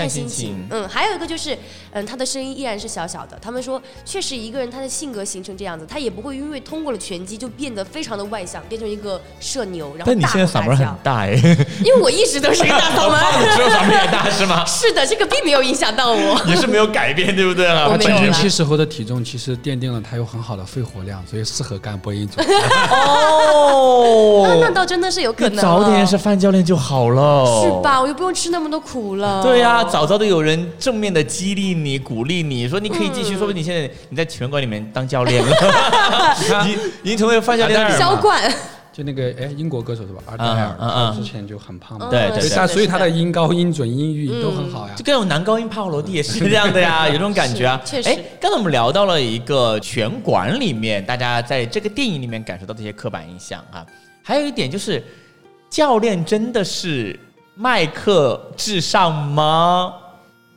[0.01, 1.57] 看心心情嗯，还有一个就是，
[1.91, 3.37] 嗯，他的声音依然是小小的。
[3.41, 11.31] 他们说，确实一个人他的性格形成这样子，他也不会因为通过了拳击就变得非常的外向，变成一个社牛，然后但你现在嗓门很大哎，
[11.83, 13.19] 因为我一直都是一个大嗓门。
[13.39, 14.65] 你说嗓门也大是吗？
[14.65, 16.41] 是的，这个并没有影响到我。
[16.47, 17.89] 也是没有改变，对不对 了？
[17.89, 22.39] 我没有啦年轻时候的体重其实奠定了他有很好的肺活量，所以适合干播音组。
[22.41, 25.61] 哦 那那倒真的是有可能。
[25.61, 27.83] 早点认识范教练就好了，是？
[27.83, 27.99] 吧？
[28.01, 29.41] 我又不用吃那么多苦了。
[29.43, 35.51] 对呀、早早的有人正面的激励你、鼓励你，说你可以继续，说不定你现在你在拳馆里面当教练了，
[36.65, 36.71] 已
[37.03, 38.49] 已经成为范教练的销冠。
[38.93, 40.21] 就那个哎，英国歌手是吧？
[40.25, 44.93] 阿黛尔，嗯嗯嗯他之前就很胖嘛，对对所以他所以他的音高、音准、音域都很好呀。
[44.95, 45.03] 就。
[45.03, 47.81] 跟有男高音帕瓦罗蒂也是这样的呀，有这种感觉啊。
[47.85, 48.09] 确实。
[48.09, 53.85] 哎，刚才我们聊到了一个拳馆里面，大家在这个电影里面感受到的一些刻板印象啊、
[54.23, 55.01] 还有一点就是，
[55.69, 57.17] 教练真的是
[57.61, 59.93] 麦克至上吗？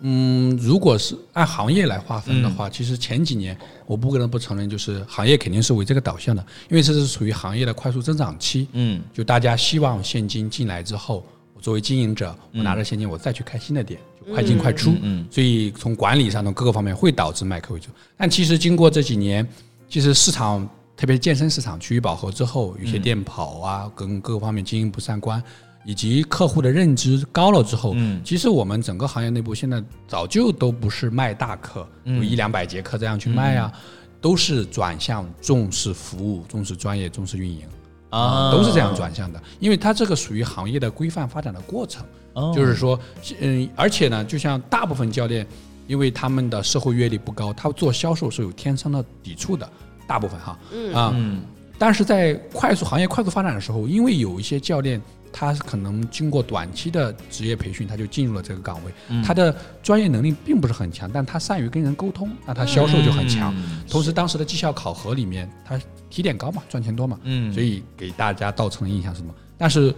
[0.01, 8.67] 嗯，如果是按行业来划分的嗯话，其实前几年我不可能不承认，就是行业肯定是为这个导向的，因为这是属于行业的快速增长期。
[8.73, 14.93] 嗯就大家希望现金进来之后，我作为经营者，我拿着现金我再去开新的店，就快进快出。
[14.93, 17.91] 嗯嗯所以从管理上的各个方面会导致麦克为主。
[18.17, 19.47] 但其实经过这几年，
[19.91, 25.43] 其实市场特别是健身市场趋于饱和之后，有些店跑啊，跟各个方面经营不善关。
[25.85, 33.73] 以及客户的认知高了之后，嗯其实我们整个行业内部现在早就都不是卖大课，有一两百节课这样去卖啊，
[34.21, 37.63] 都是转向重视服务、重视专业、重视运营。
[38.11, 42.07] 啊都是这样转向的，因为它这个属于行业的规范发展的过程。
[42.35, 42.99] 哦就是说，
[43.41, 45.45] 嗯，而且呢，就像大部分教练，
[45.89, 49.69] 因为他们的社会阅历不高，他做销售是有天生的抵触的，
[50.07, 51.43] 大部分哈，嗯啊，嗯
[51.77, 55.03] 但是在快速行业快速发展的时候，因为有一些教练。
[55.37, 58.93] 他可能经过短期的职业培训，他就进入了这个岗位。
[59.09, 59.21] 嗯。
[59.21, 63.53] 他的专业能力并不是很强，但他善于跟人沟通，那他销售就很强。
[63.57, 65.77] 嗯同时，当时的绩效考核里面，他
[66.09, 67.53] 提点高嘛，赚钱多嘛，嗯。
[67.53, 69.35] 所以给大家造成的印象是什么？
[69.59, 69.93] 但是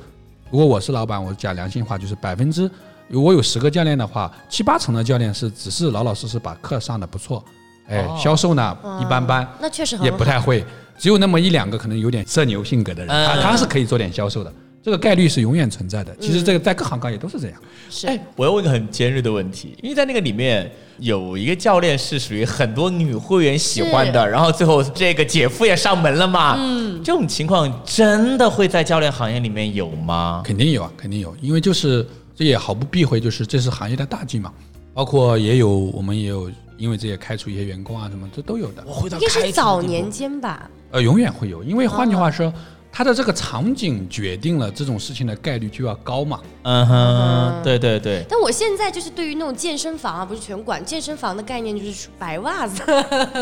[0.50, 2.70] 如果我是老板，我讲良心话，就是百分之
[3.10, 7.44] 我有十个教练的话，七八成的教练是只是老老实实把课上的不错，
[7.88, 8.18] 哎，哦。
[8.18, 10.64] 销售呢一般般，那确实很也不太会，
[10.98, 14.52] 只有那么一两个可能有点社牛性格的人，嗯他他是可以做点销售的，
[14.86, 16.14] 这个概率是永远存在的。
[16.20, 17.60] 其实这个在各行各业都是这样。
[17.90, 30.40] 是哎，我要问一个很尖锐的问题，因为在那个里面有一个教练是属于很多女会员喜欢的，然后最后这个姐夫也上门了嘛，嗯，这种情况真的会在教练行业里面有吗？
[30.44, 34.52] 肯定有啊，肯定有，因为就是这也毫不避讳，就是这是行业的大忌嘛。
[34.94, 38.84] 包括也有我们也有因为这也开除一些员工啊，什么这都有的。
[38.86, 40.70] 我回到应该是早年间吧。
[40.92, 42.52] 呃，永远会有，因为换句话说，
[42.96, 46.40] 它的这个场景决定了这种事情的概率就要高嘛。
[46.62, 52.82] 嗯哼，对对对，但我现在就是对于那种健身房啊，不是拳馆，健身房的概念就是白袜子，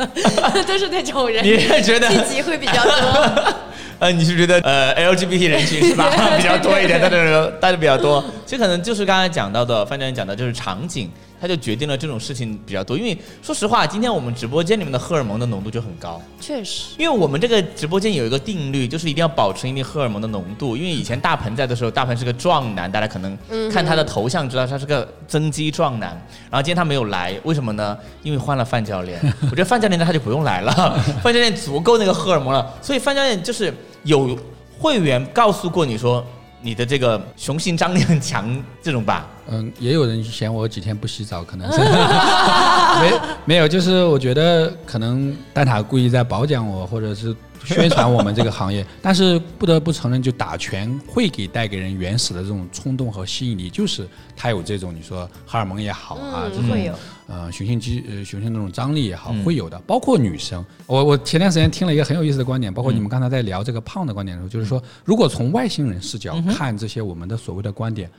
[0.67, 2.09] 都是那种人，你也觉得？
[2.09, 3.55] 聚集会比较多。
[4.01, 6.11] 呃，你是觉得呃 LGBT 人群是吧？
[6.37, 11.09] 比较多一点，大家大家比较多，这可能就是刚才讲到的范教练讲的，就是场景，
[11.41, 12.97] 它就决定了这种事情比较多。
[12.97, 20.77] 因为说实话，今天我们直播间里面的荷尔蒙的浓度就很高，确实，因为我们这个直播间有一个定律，就是一定要保持一定荷尔蒙的浓度。
[20.77, 23.37] 因为以前大鹏在的时候，大鹏是个壮男，大家可能
[23.71, 26.11] 看他的头像知道他是个增肌壮男。
[26.51, 27.97] 然后今天他没有来，为什么呢？
[28.23, 29.21] 因为换了范教练。
[29.43, 32.75] 我觉得范教练呢他就不用来了， 范教练足够那个荷尔蒙了。
[32.81, 33.73] 所以范教练就是
[34.05, 34.39] 有
[34.79, 36.25] 会员告诉过你说
[36.61, 39.27] 你的这个雄性张力很强这种吧？
[39.51, 41.79] 嗯，也有人嫌我几天不洗澡，可能是
[43.01, 48.85] 没没有，就是我觉得可能蛋挞故意在褒奖我，或者是宣传我们这个行业。
[49.03, 56.95] 但是不得不承认，就打拳会给带给人原始的这种冲动和吸引力，就是它有这种你说荷尔蒙也好啊，这种嗯会有
[57.27, 59.79] 呃雄性激呃雄性那种张力也好，会有的。
[59.87, 68.11] 包括女生，我我前段时间听了一个很有意思的观点，包括你们刚才在聊这个胖的观点的时候，就是说，如果从外星人视角看这些我们的所谓的观点。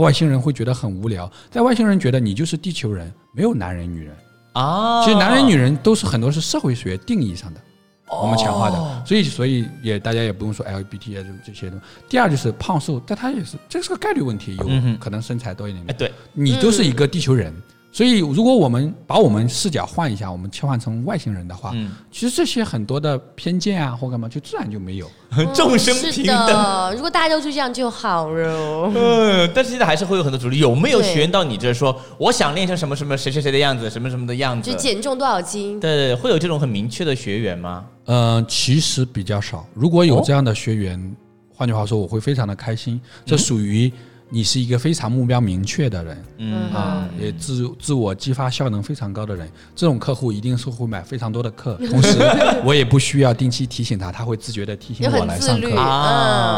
[0.00, 4.14] 外星人会觉得很无聊，在外星人觉得你就是地球人，没有男人女人。
[4.52, 7.60] 啊，其实男人女人都是很多是社会学定义上的，
[8.08, 11.84] 我们强化的，所以所以也大家也不用说 LGBT 啊这这些东西。
[12.08, 14.66] 第二就是胖瘦，但它也是这是个概率问题，有
[15.00, 15.96] 可能身材多一点哎，点。
[15.98, 17.52] 对，你都是一个地球人，
[17.94, 25.08] 所以如果我们把我们视角换一下，我们切换成外星人的话，嗯其实这些很多的偏见啊或干嘛，就自然就没有。
[25.54, 26.46] 众生平等。
[26.48, 28.90] 的，如果大家都就这样就好了。
[28.96, 30.58] 嗯，但是现在还是会有很多阻力。
[30.58, 34.72] 有没有学员到你这说，我想练成什么什么谁谁谁的样子，什么什么的样子？
[34.72, 35.78] 就减重多少斤？
[35.78, 37.84] 对对对，会有这种很明确的学员吗？
[38.06, 39.64] 呃，其实比较少。
[39.72, 41.16] 如果有这样的学员，
[41.54, 43.00] 换句话说，我会非常的开心。
[43.24, 43.92] 这属于
[44.30, 46.24] 你是一个非常目标明确的人。
[46.38, 46.72] 嗯。
[46.72, 52.18] 啊，也自自我激发效能非常高的人，这种客户一定是会买非常多的课，同时
[52.64, 55.70] 我也不需要定期提醒他，他会自觉的提醒我来上课。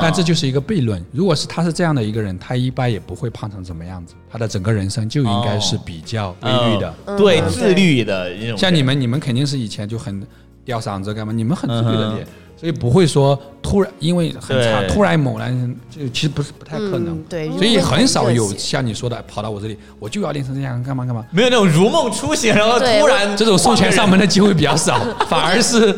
[0.00, 1.04] 但这就是一个悖论。
[1.12, 6.94] 如果是他是这样的一个人，他一般也不会胖成什么样子，他的整个人生就应该是比较规律的。
[7.04, 7.16] 嗯。
[7.18, 7.50] 对嗯。
[7.50, 8.56] 自律的。
[8.56, 10.26] 像你们，你们肯定是以前就很
[10.64, 11.32] 吊嗓子干嘛？
[11.32, 12.26] 你们很自律的嗯脸，
[12.56, 17.24] 所以不会说突然因为很差，突然猛然就其实不是不太可能嗯。
[17.28, 21.24] 对，所以很少有像你说的跑到我这里，我就要练成这样，干嘛干嘛。
[21.30, 25.94] 没有那种如梦初醒，然后突然这种送钱上门的机会比较少， 反而是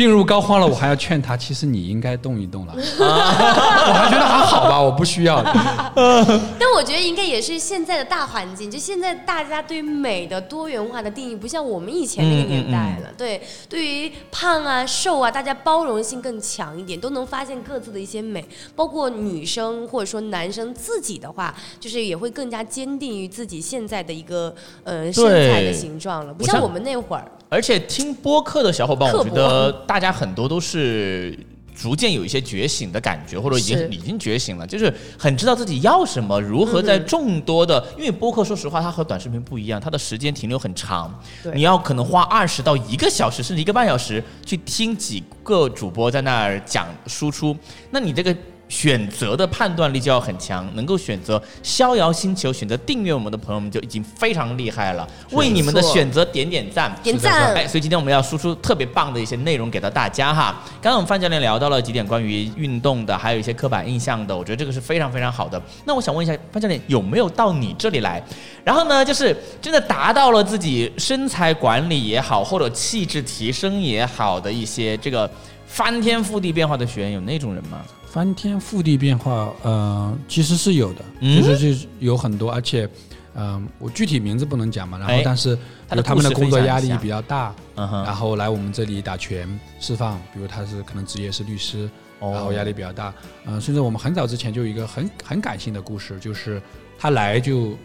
[0.00, 2.72] 病入膏肓了，我还要劝他，其实你应该动一动了。
[2.74, 5.42] 我还觉得还好吧，我不需要。
[5.44, 13.12] 但我觉得应该也是现在的大环境，就现在大家对美的多元化的定义，不像我们以前那个年代了。
[13.18, 18.42] 对，对于胖啊、瘦啊，大家包容性更强一点，都能发现各自的一些美。
[18.74, 27.30] 包括女生或者说男生自己的话，就是也会更加坚定于自己现在的一个呃身材的形状了，不像我们那会儿。
[27.50, 31.36] 而且听播客的小伙伴，我觉得大家很多都是
[31.74, 41.52] 逐渐有一些觉醒的感觉，或者已经已经觉醒了，就是很知道自己要什么，如何在众多的，因为播客说实话，它和短视频不一样，它的时间停留很长，对。
[41.56, 47.56] 你要可能花二十到一个小时，甚至一个半小时去听几个主播在那儿讲输出，
[47.90, 48.36] 那你这个。
[48.70, 60.62] 选择的判断力就要很强，能够选择逍遥星球、选择订阅我们的朋友们就已经非常厉害了，为你们的选择点点赞，点赞哎，所以今天我们要输出特别棒的一些内容给到大家哈。
[60.80, 65.60] 刚刚我们范教练聊到了几点关于运动的，还有一些刻板印象的，我觉得这个是非常非常好的。
[65.84, 68.22] 那我想问一下范教练，有没有到你这里来？
[68.62, 75.28] 然后呢，就是真的达到了自己身材管理也好，或者气质提升也好的一些这个
[75.66, 77.82] 翻天覆地变化的学员，有那种人吗？
[78.10, 81.40] 翻天覆地变化，呃，其实是有的，嗯？
[81.40, 82.88] 就是就是有很多，而且，
[83.36, 85.22] 嗯、我具体名字不能讲嘛，然后哎？
[85.24, 85.56] 但是
[85.88, 92.32] 他的有他们的工作压力比较大，然后来我们这里打拳释放，比如他是可能职业是律师，哦。
[92.32, 93.14] 然后压力比较大，
[93.46, 96.60] 嗯、甚至我们很早之前就有一个很很感性的故事，就是
[96.98, 97.76] 他来就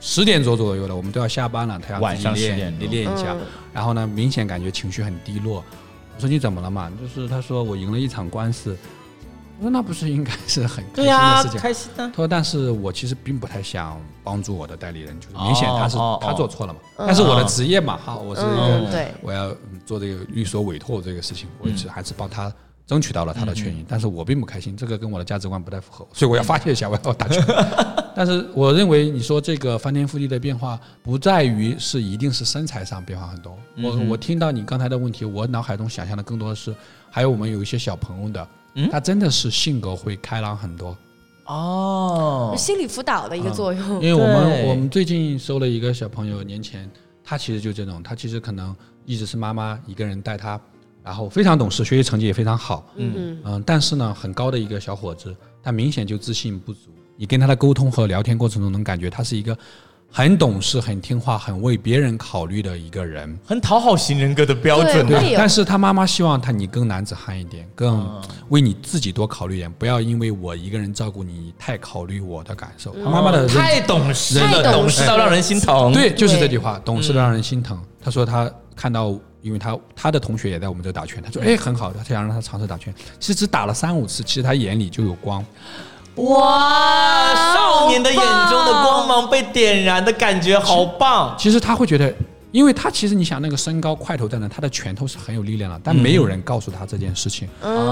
[0.00, 3.40] 十点钟左右了，我们都要下班了，他要晚上10自己练点钟练一下，嗯。
[3.74, 5.62] 然后呢，明显感觉情绪很低落。
[6.16, 6.90] 我说你怎么了嘛？
[6.98, 8.74] 就是他说我赢了一场官司。
[9.58, 11.60] 我说那不是应该是很开心、的事情？
[11.60, 12.14] 开心的他。
[12.14, 16.78] 说但是我其实并不太想帮助我的代理人，就是明显他是、他做错了嘛。
[16.96, 22.52] 嗯但是我的职业嘛，哈，我是一个、我要嗯做这个律所委托这个事情，我是还是帮他
[22.86, 27.44] 争取到了他的权益，但是我并不开心，这个跟我的价值观不太符合，所以我要发泄一下，我要打拳。
[28.14, 33.56] 但是我认为你说这个翻天覆地的变化，不在于是一定是身材上变化很多。
[33.76, 36.74] 我我听到你刚才的问题，我脑海中想象的更多的是，
[37.10, 38.48] 还有我们有一些小朋友的，
[38.90, 40.96] 他真的是性格会开朗很多。
[41.46, 44.02] 哦，心理辅导的一个作用。
[44.02, 46.90] 因为我们我们最近收了一个小朋友，年前
[47.24, 48.76] 他其实就这种，他其实可能
[49.06, 50.60] 一直是妈妈一个人带他，
[51.02, 56.90] 然后非常懂事，学习成绩也非常好，嗯嗯，但是呢，很高的一个小伙子，他明显就自信不足。
[57.16, 59.56] 你跟他的沟通和聊天过程中，能感觉他是一个
[60.10, 63.38] 很懂事、很听话、很为别人考虑的一个人。
[63.44, 72.94] 很讨好型人格的标准对但是他妈妈希望他你更男子汉一点，更为你自己多考虑一点，不要因为我一个人照顾你，太考虑我的感受。
[73.04, 75.92] 他妈妈的太懂事了，懂事到让人心疼。
[75.92, 77.78] 对，就是这句话，懂事的让人心疼。
[78.00, 82.92] 他说他看到，因为他他的同学也在我们这打拳，他说哎很好，他想让他尝试打拳。
[83.20, 85.44] 其实只打了三五次，其实他眼里就有光。
[86.18, 91.34] 哇，少年的眼中的光芒被点燃的感觉好棒。
[91.38, 92.12] 其实他会觉得，
[92.50, 97.48] 因为他其实你想那个身高块头在那，他的拳头是很有力量的，但没有人告诉他这件事情。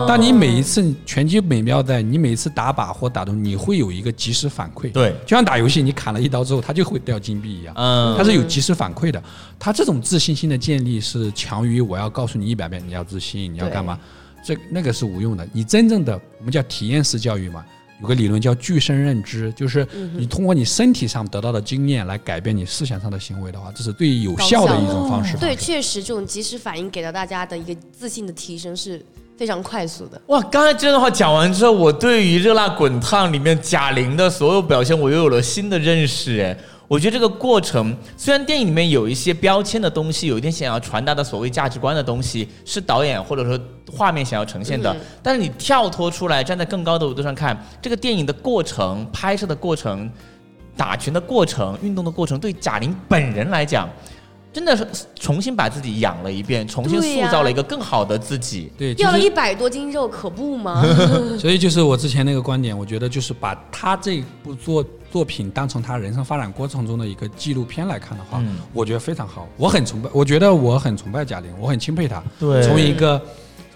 [0.09, 4.91] 但你每一次拳击美妙在，你每一次打靶或打中，你会有一个及时反馈。
[4.91, 7.75] 对就像打游戏，你砍了一刀之后，他就会掉金币一样。
[7.77, 9.23] 嗯他是有及时反馈的。
[9.59, 13.97] 他这种自信心的建立是强于我要告诉你一百遍你要自信，你要干嘛，
[14.45, 15.47] 这那个是无用的。
[15.53, 17.65] 你真正的我们叫体验式教育嘛，
[18.01, 25.37] 有个理论叫具身认知，就是你通过你身体上得到的经验来改变你思想上的行为的话，这是最有效的一种方式。
[25.39, 29.03] 对，确实这种及时反应给到大家的一个自信的提升是
[29.37, 30.21] 非常快速的。
[30.29, 36.41] 哇，刚才这段话讲完之后，我对于《热辣滚烫》里面贾玲的所有表现，我又有了新的认识。
[36.41, 36.57] 哎，
[36.89, 43.59] 我觉得这个过程，虽然电影里面有一些标签的东西，有一点想要传达的所谓价值观的东西，是导演或者说
[43.93, 50.11] 画面想要呈现的，但是你跳脱出来，站在更高的维度上看，这个电影的过程、拍摄的过程、
[50.77, 53.89] 打拳的过程、运动的过程，对贾玲本人来讲。
[54.57, 58.73] 真的是重新把自己养了一遍，重新塑造了一个更好的自己。
[58.79, 60.83] 对，掉了一百多斤肉，可不吗？
[61.39, 69.47] 所以就是我之前那个观点，我觉得就是把他这部作作品当成他人生发展过程中的一个纪录片来看的话，嗯我觉得非常好。
[69.59, 72.23] 我很崇拜，我觉得我很崇拜贾玲，我很钦佩她。
[72.41, 73.21] 对从一个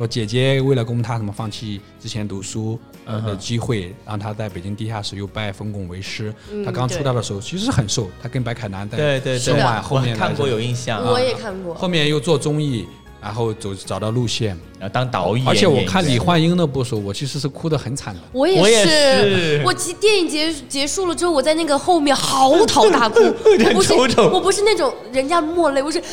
[0.01, 6.35] 说姐姐为了供他什么放弃之前读书呃的机会，让他在北京地下室又拜冯巩为师。
[6.51, 11.75] 嗯她刚出道的时候其实很瘦，他跟白凯南在对对对，生完后面看过有印象，我也看过。
[11.75, 12.87] 后面又做综艺，
[13.23, 14.59] 然后走找到路线。
[14.79, 18.21] 然后当导演，而且我看李焕英那部时候，我其实是哭得很惨的。
[18.33, 23.21] 我也我也是，我其电影结结束了之后，我在那个后面嚎啕大哭。
[23.21, 26.05] 我不是我不是那种人家落泪，我是啊，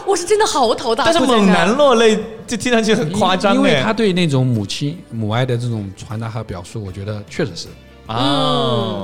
[0.06, 1.10] 我是真的嚎啕大哭。
[1.12, 7.68] 但是猛男落泪就听上去很夸张因为哎他对那种母亲母爱的这种传达和表述，我觉得确实是，
[8.06, 8.16] 啊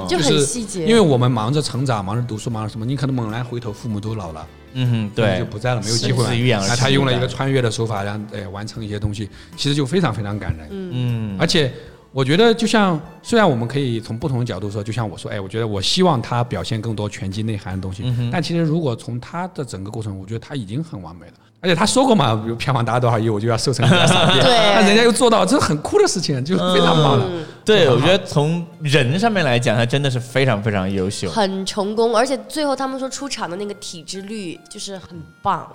[0.03, 0.87] 嗯，就就是很细节。
[0.87, 4.47] 因为我们忙着成长，忙着读书，忙着什么，你可能猛然回头，父母都老了，
[4.77, 6.67] 嗯，对就，不在了，没有机会了。
[6.69, 10.69] 那他用了一个穿越的手法，让哎完成一些东西，其实就非常非常感人。
[10.71, 11.73] 嗯，而且
[12.17, 21.33] 我觉得，就像虽然我们可以从不同的角度说，就像我说，哎，我觉得我希望他表现更多拳击内涵的东西，嗯但其实如果从他的整个过程，我觉得他已经很完美了。
[21.61, 24.41] 而且他说过嘛，比如票房达到多少亿，我就要瘦成人家三遍。
[24.45, 27.27] 对那人家又做到，这是很酷的事情，就是非常棒了。
[27.29, 31.29] 嗯对，我觉得从人上面来讲，他真的是非常非常优秀。
[31.31, 35.71] 很成功，而且最后他们说出场的那个体脂率就是很棒，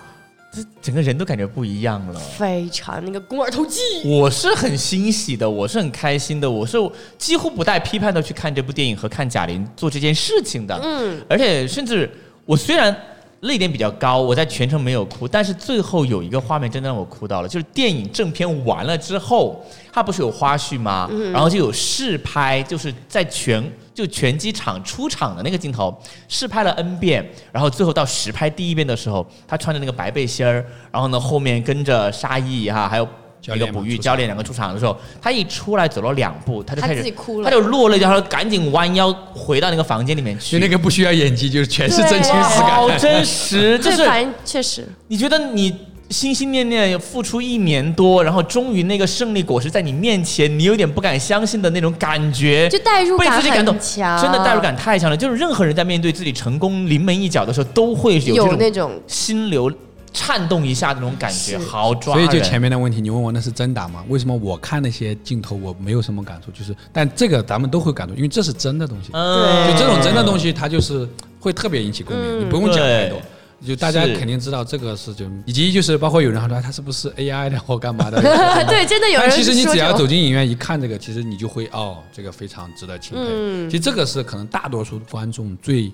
[0.80, 2.20] 整个人都感觉不一样了。
[2.20, 3.80] 非常那个肱二头肌。
[4.04, 6.76] 我是很欣喜的，我是很开心的，我是
[7.16, 10.78] 几乎不带批判的去看这部电影和看贾玲做这件事情的。
[10.82, 12.10] 嗯，而且甚至
[12.44, 12.94] 我虽然
[13.40, 21.10] 泪点比较高，我在全程没有哭，但是最后有一个画面真的让我哭到了，就是电影正片完了之后，它不是有花絮吗？
[21.32, 25.96] 然后就有试拍，就是在拳就拳击场出场的那个镜头，
[26.28, 33.08] 试拍了 N 遍，然后最后到实拍第一遍的时候，他穿着那个白背心儿，然后呢后面跟着沙溢哈，还有。
[33.42, 40.60] 教一个哺育练嘛出场教练两个出场的时候，他一出来走了两步，他就他开始自己哭了他就落泪，然后赶紧弯腰回到那个房间里面去。
[40.60, 42.88] 那个不需要演技，就是全是真情实感好。
[42.96, 45.76] 真实，就是这反正确实，你觉得你
[46.12, 55.16] 心心念念付出一年多，然后终于那个胜利果实在你面前，你有点不敢相信的那种感觉，就代入被感自己感动很，强，真的代入感太强了。
[55.16, 59.72] 就是任何人在面对自己成功临门一脚的时候，都会有有这种那种心流
[60.12, 62.28] 颤动一下的那种感觉，好抓所以。
[62.28, 64.04] 就前面的问题，你问我那是真打吗？
[64.08, 66.50] 为什么我看那些镜头我没有什么感触？
[66.50, 69.10] 就是，但这个咱们都会感触，因为这是真的东西。
[69.12, 71.08] 嗯就这种真的东西，它就是
[71.40, 73.22] 会特别引起共鸣，你不用讲太多对。
[73.64, 78.20] 就大家肯定知道这个是就，以及就是包括有人还说他是不是 AI 的或干嘛的，
[78.66, 83.24] 对，真的有人但其实你只要走进影院一看这个，其实你就会哦，这个非常值得钦佩。
[83.24, 85.92] 嗯其实这个是可能大多数观众最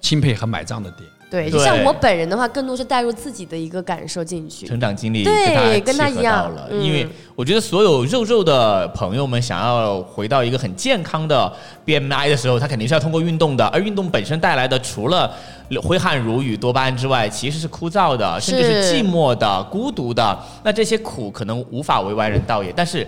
[0.00, 1.08] 钦佩和买账的点。
[1.30, 4.66] 对，就像我本人的话，更多是带入自己的一个感受进去。
[4.66, 7.06] 成长经历对跟他一样了，嗯因为
[7.36, 11.52] 我觉得所有肉肉的朋友们想要回到一个很健康的
[11.86, 15.32] BMI 的时候，他肯定是要通过运动的，而运动本身带来的除了
[15.78, 20.38] 挥汗如雨、多巴胺之外，其实是枯燥的，甚至是是寂寞的、孤独的。
[20.64, 23.06] 那这些苦可能无法为外人道也，但是。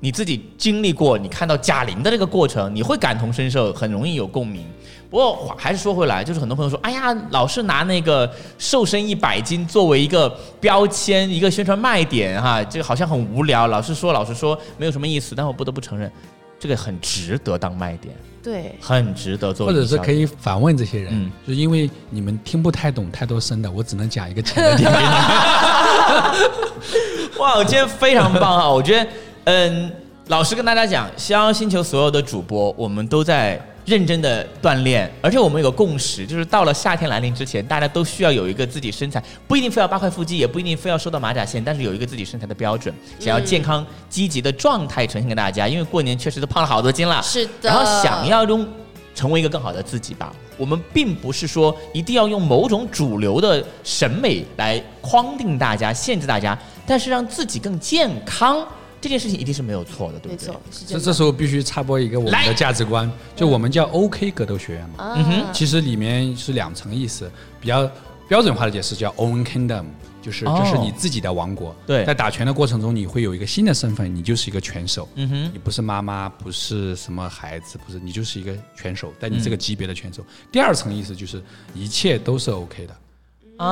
[0.00, 4.66] 你自己经历过，你看到贾玲的这个过程，你会感同身受，很容易有共鸣。
[5.08, 10.28] 不过还是说回来，就是很多朋友说，哎呀，老是拿那个瘦身一百斤作为一个
[10.60, 13.66] 标签、一个宣传卖点，哈，这个好像很无聊。
[13.68, 15.34] 老是说，老是说，没有什么意思。
[15.34, 16.12] 但我不得不承认，
[16.58, 19.66] 这个很值得当卖点，对，很值得做。
[19.66, 25.14] 或者是可以反问这些人，嗯就因为你们听不太懂太多深的，我只能讲一个浅的点给你们。
[27.40, 28.70] 哇，我今天非常棒啊！
[28.70, 29.08] 我觉得，
[29.44, 29.90] 嗯，
[30.28, 45.68] 老实跟大家讲，逍遥星球所有的主播，我们都在认真的锻炼，而且我们有个共识，就是到了夏天来临之前，大家都需要有一个自己身材，不一定非要八块腹肌，也不一定非要瘦到马甲线，但是有一个自己身材的标准，想要健康积极的状态呈现给大家。
[45.68, 48.66] 因为过年确实都胖了好多斤了，是的然后想要用
[49.14, 50.32] 成为一个更好的自己吧。
[50.56, 56.56] 我们并不是说一定要用某种主流的审美来框定大家、限制大家，
[56.86, 58.64] 但是让自己更健康，
[59.04, 60.48] 这件事情一定是没有错的，对不对？
[60.48, 60.98] 没错，是这。
[60.98, 65.04] 这时候必须插播一个我们的价值观，就我们叫 OK 格斗学院嘛。
[65.04, 67.30] 啊嗯哼其实里面是两层意思，
[67.60, 67.86] 比较
[68.26, 69.84] 标准化的解释叫 Own Kingdom，
[70.22, 71.76] 就是哦这是你自己的王国。
[71.86, 75.06] 对在打拳的过程中，你会有一个新的身份，你就是一个拳手。
[75.16, 80.24] 嗯哼，你不是妈妈，不是什么孩子，不是你就是一个拳手，在你嗯这个级别的拳手。
[80.50, 81.42] 第二层意思就是
[81.74, 82.96] 一切都是 OK 的，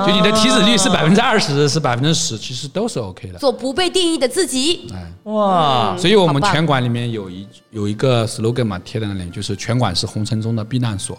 [0.06, 3.38] 就你的体脂率是百分之二十，是百分之十，其实都是 OK 的。
[3.38, 4.88] 做不被定义的自己。
[4.94, 11.18] 哎哇，所以我们拳馆里面有一有一个 slogan 嘛，贴在那里，就是拳馆是红尘中的避难所。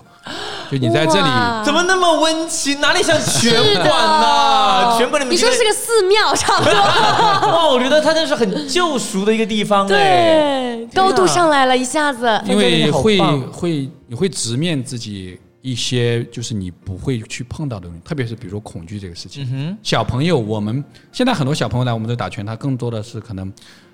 [0.71, 1.29] 就你在这里，
[1.65, 2.79] 怎么那么温情？
[2.79, 4.97] 哪里像拳馆呐？
[4.97, 6.73] 拳馆里面你说是个寺庙差不多。
[6.79, 10.77] 哇，我觉得它真是很救赎的一个地方哎。
[10.77, 12.41] 对，高度上来了，一下子。
[12.45, 13.19] 因为会
[13.51, 19.75] 会你会直面自己一些就是你不会去碰到的东西，特别是比如说恐惧这个事情。
[19.81, 20.83] 小朋友，我们
[21.13, 23.51] 现在很多小朋友来我们这打拳，他更多的是可能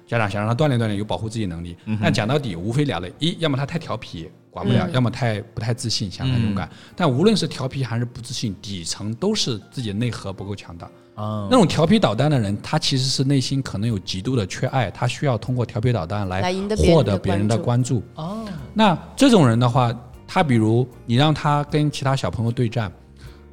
[0.08, 1.78] 家长想让他锻炼锻炼，有保护自己能力。
[2.02, 6.68] 但讲到底，无非两类：一，要么他太调皮，管不了；要么太不太自信，想太勇敢。
[6.96, 10.90] 但无论是调皮还是不自信，底层都是自己的内核不够强大。
[11.14, 16.42] 啊那种调皮捣蛋的人，他其实是内心可能有极度的缺爱，他需要通过调皮捣蛋来
[16.78, 18.02] 获得别人的关关注。
[18.16, 18.44] 哦，
[18.74, 19.94] 那这种人的话，
[20.32, 22.92] 他比如你让他跟其他小朋友对战，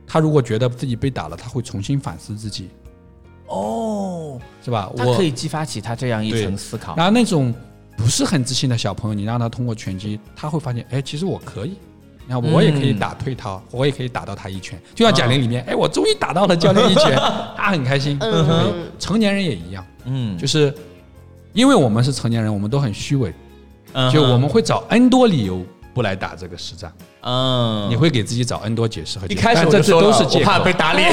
[0.07, 2.68] 他如果觉得自己被打了，他会重新反思自己，
[3.47, 4.93] 哦，是吧？
[4.99, 6.95] 我可以激发起他这样一层思考。
[6.95, 7.53] 然后那种
[7.97, 11.79] 不是很自信的小朋友，你让他通过拳击，他会发现，哎，其实我可以。
[12.29, 17.16] 你看我也可以打退套，我也可以打到他一拳，就像贾玲里面，哎，我终于打到了教练一拳，
[17.57, 18.18] 他很开心。
[18.20, 18.91] 嗯。
[18.99, 20.74] 成年人也一样，嗯，就是
[21.55, 23.33] 因为我们是成年人，我们都很虚伪，
[23.93, 25.64] 嗯就我们会找 N 多理由
[25.97, 26.92] 不来打这个实战，
[27.22, 30.70] 嗯，你会给自己找 N 多解释和一开始这这说了我都是借口怕被。
[30.74, 31.11] 打脸。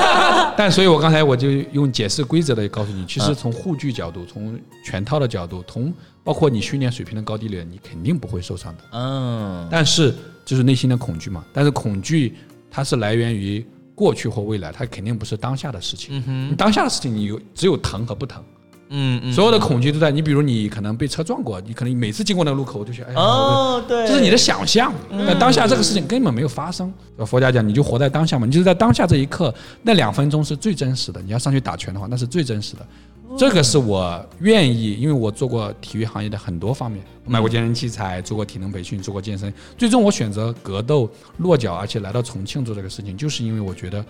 [0.56, 5.92] 但所以，我刚才我就用解释规则的告诉你，其实从护具角度，从全套的角度，从
[6.24, 8.82] 包括你训练水平的高低里，你肯定不会受伤的。
[8.92, 10.14] 嗯，但是
[10.46, 12.34] 就是内心的恐惧嘛，但是恐惧
[12.70, 13.62] 它是来源于
[13.94, 16.24] 过去或未来，它肯定不是当下的事情。
[16.50, 18.42] 你当下的事情，你有只有疼和不疼。
[18.92, 24.92] 嗯嗯，所有的恐惧都在你，比如你可能被车撞过，你可能每次经过那个路口，我就觉得，哎呀，哦，对，这是你的想象，
[25.26, 26.92] 但当下这个事情根本没有发生。
[27.26, 31.20] 佛家讲，你就活在当下嘛，你就是在当下这一刻，那两分钟是最真实的。
[31.22, 32.86] 你要上去打拳的话，那是最真实的。
[33.38, 39.50] 这个是我愿意，因为我做过体育行业的很多方面，我买过健身器材，做过体能培训，做过健身。
[39.78, 44.04] 最终我选择格斗、落脚，而且来到重庆做这个事情，就是因为我觉得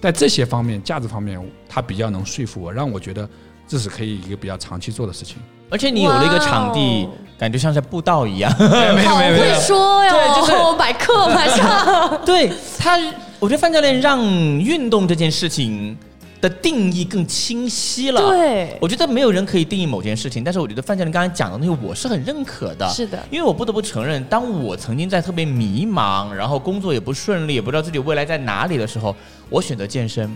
[0.00, 3.28] 在这些方面、价值方面，它比较能说服我，让我觉得
[3.72, 5.38] 这是可以一个比较长期做的事情。
[5.70, 8.54] 而且你有了一个场地哦，感觉像在布道一样。
[8.58, 12.20] 没有好会没有没有，说哟，对就是买课马上。
[12.22, 12.98] 对他，
[13.38, 14.22] 我觉得范教练让
[14.58, 15.96] 运动这件事情
[16.42, 18.20] 的定义更清晰了。
[18.28, 22.86] 对我觉得没有人可以定义某件事情，但是我觉得范教练刚才讲的东西，我是很认可的。
[22.90, 29.16] 是的因为我不得不承认，当我曾经在特别迷茫，然后工作也不顺利，也不知道自己未来在哪里的时候，
[29.48, 30.30] 我选择健身，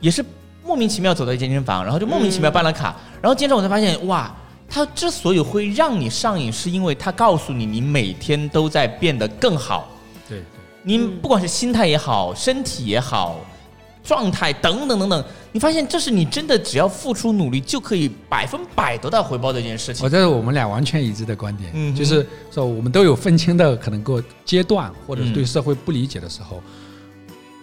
[0.00, 0.24] 也是
[0.64, 4.34] 莫名其妙走到健身房，然后就莫名其妙办了卡，然后健身我才发现，哇。
[4.74, 9.86] 他之所以会让你上瘾，是因为他告诉你，你每天都在变得更好。
[10.26, 10.44] 对对。
[10.82, 13.38] 你不管是心态也好，身体也好，
[14.02, 20.08] 状态等等等等，你发现这是你真的只要付出努力就可以百分百得到回报的一件事情我。
[20.08, 26.62] 这是我们俩完全一致的观点，嗯就是说我们都有分清的可能过阶段，或者是对社会不理解的时候。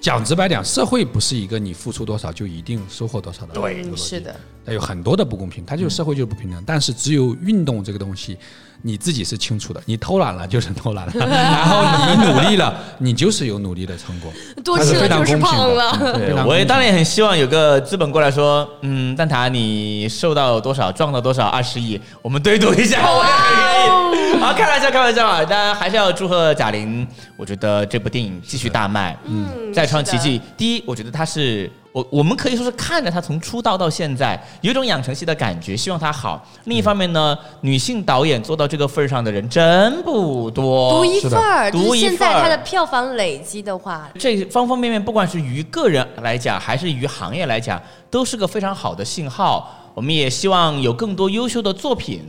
[0.02, 4.34] 讲直白点，社会不是一个你付出多少就一定收获多少的，对，是的，，
[4.66, 6.64] 它有很多的不公平，它就是社会就是不平等。
[6.66, 8.38] 但是只有运动这个东西，
[8.82, 11.84] 你自己是清楚的，你偷懒了就是偷懒了， 然后
[12.16, 14.32] 你努力了，你就是有努力的成果，
[14.64, 16.46] 多它是非常吃了就是公平的胖了。
[16.48, 23.99] 我也当然也很希望有个资本过来说，嗯，蛋挞你瘦到多少，壮到多少，二十亿，我们对赌一下，我也很愿意。
[24.42, 25.44] 好，开玩笑，开玩笑啊！
[25.44, 30.42] 当然还是要祝贺贾玲，我觉得这部电影继续大卖，嗯再创奇迹。
[30.58, 36.42] 第一，我觉得她是我我们可以说是看着她从出道到现在，有一种养成系的感觉，希望她好。
[36.64, 49.76] 另一方面呢，女性导演做到这个份儿上的人真不多，独一份儿，独一是现在她的票房累积的话，这方方面面，不管是于个人来讲，还是于行业来讲，都是个非常好的信号。
[49.94, 52.24] 我们也希望有更多优秀的作品，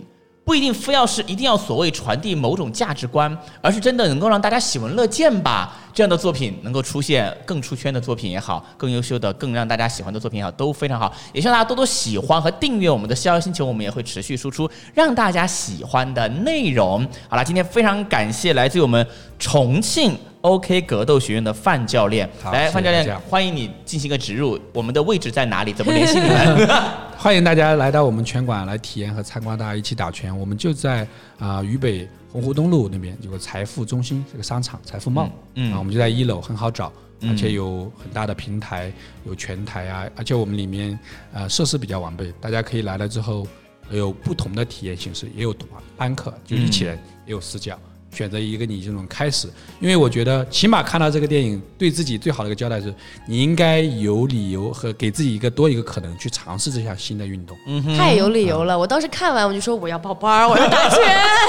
[0.45, 5.77] 不一定非要是一定要所谓传递某种价值观，而是真的能够让大家喜闻乐见吧。
[5.93, 11.13] 这样的作品能够出现更出圈的作品也好，更优秀的、更让大家喜欢的作品也好，都非常好。
[11.33, 17.07] 也希望大家多多喜欢和订阅我们的逍遥星球，我们也会持续输出让大家喜欢的内容。
[17.29, 19.07] 好了，今天非常感谢来自于我们
[19.39, 25.73] 重庆 OK 格斗学院的范教练，来，范教练，欢迎你进行一个植入，我们的位置在哪里？
[25.73, 26.69] 怎么联系你们？
[27.23, 30.37] 欢迎大家来到我们拳馆来体验和参观，大家一起打拳。
[30.37, 31.07] 我们就在
[31.39, 36.91] 啊、渝北洪湖东路那边有个财富中心，这个商场财富茂，啊，我们就在一楼，很好找，
[37.21, 38.91] 嗯而且有很大的平台，
[39.27, 40.99] 有拳台啊，而且我们里面
[41.35, 43.47] 呃设施比较完备，大家可以来了之后
[43.91, 45.69] 有不同的体验形式，也有团
[45.99, 47.79] 班课，就一起人，也有私教。
[48.13, 49.49] 选择一个你这种开始，
[49.81, 52.93] 因为我觉得起码看到这个电影，对自己最好的一个交代是，
[53.27, 57.57] 你应该有理由和给自己一个多一个可能去尝试这项新的运动。
[57.67, 58.79] 嗯太有理由了！
[58.79, 60.99] 我当时看完我就说我要报班儿，我要打拳。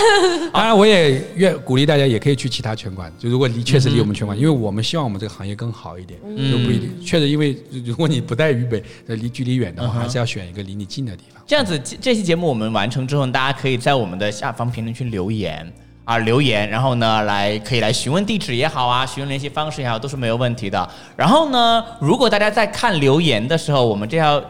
[0.53, 6.89] 当然，我也愿鼓励大家也可以去其他拳馆，就如果离确实离我们拳馆，因为我们希望我们这个行业更好一点，就不一定。
[7.03, 11.41] 确实，因为如果你不在渝北，呃离距离远的话，还是要选一个离你近的地方。
[11.47, 15.71] 这样子，这这期节目我们完成之后，大家可以在我们的下方评论区留言
[16.11, 20.89] 啊，留言，然后呢，来可以来询问地址也好啊，询问联系方式也好，都是没有问题的。
[21.15, 24.43] 然后呢，如果大家在看留言的时候，我们这条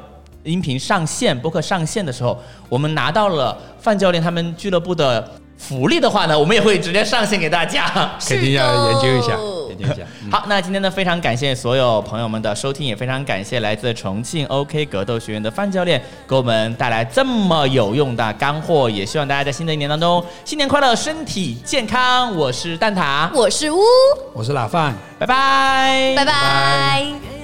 [0.43, 2.35] 音频上线、播客上线的时候，
[2.67, 7.85] 我们拿到了范教练他们俱乐部的福利的话呢，我们也会直接上线给大家。
[8.27, 9.37] 肯定要研究一下
[10.29, 22.35] 好，那今天呢，非常感谢所有朋友们的收听，也非常感谢来自重庆 OK 格斗学院的范教练给我们带来这么有用的干货，也希望大家在新的一年当中新年快乐，身体健康。
[22.35, 23.79] 我是蛋挞，我是乌，
[24.33, 24.93] 我是老范。
[25.19, 27.40] 拜拜，拜拜。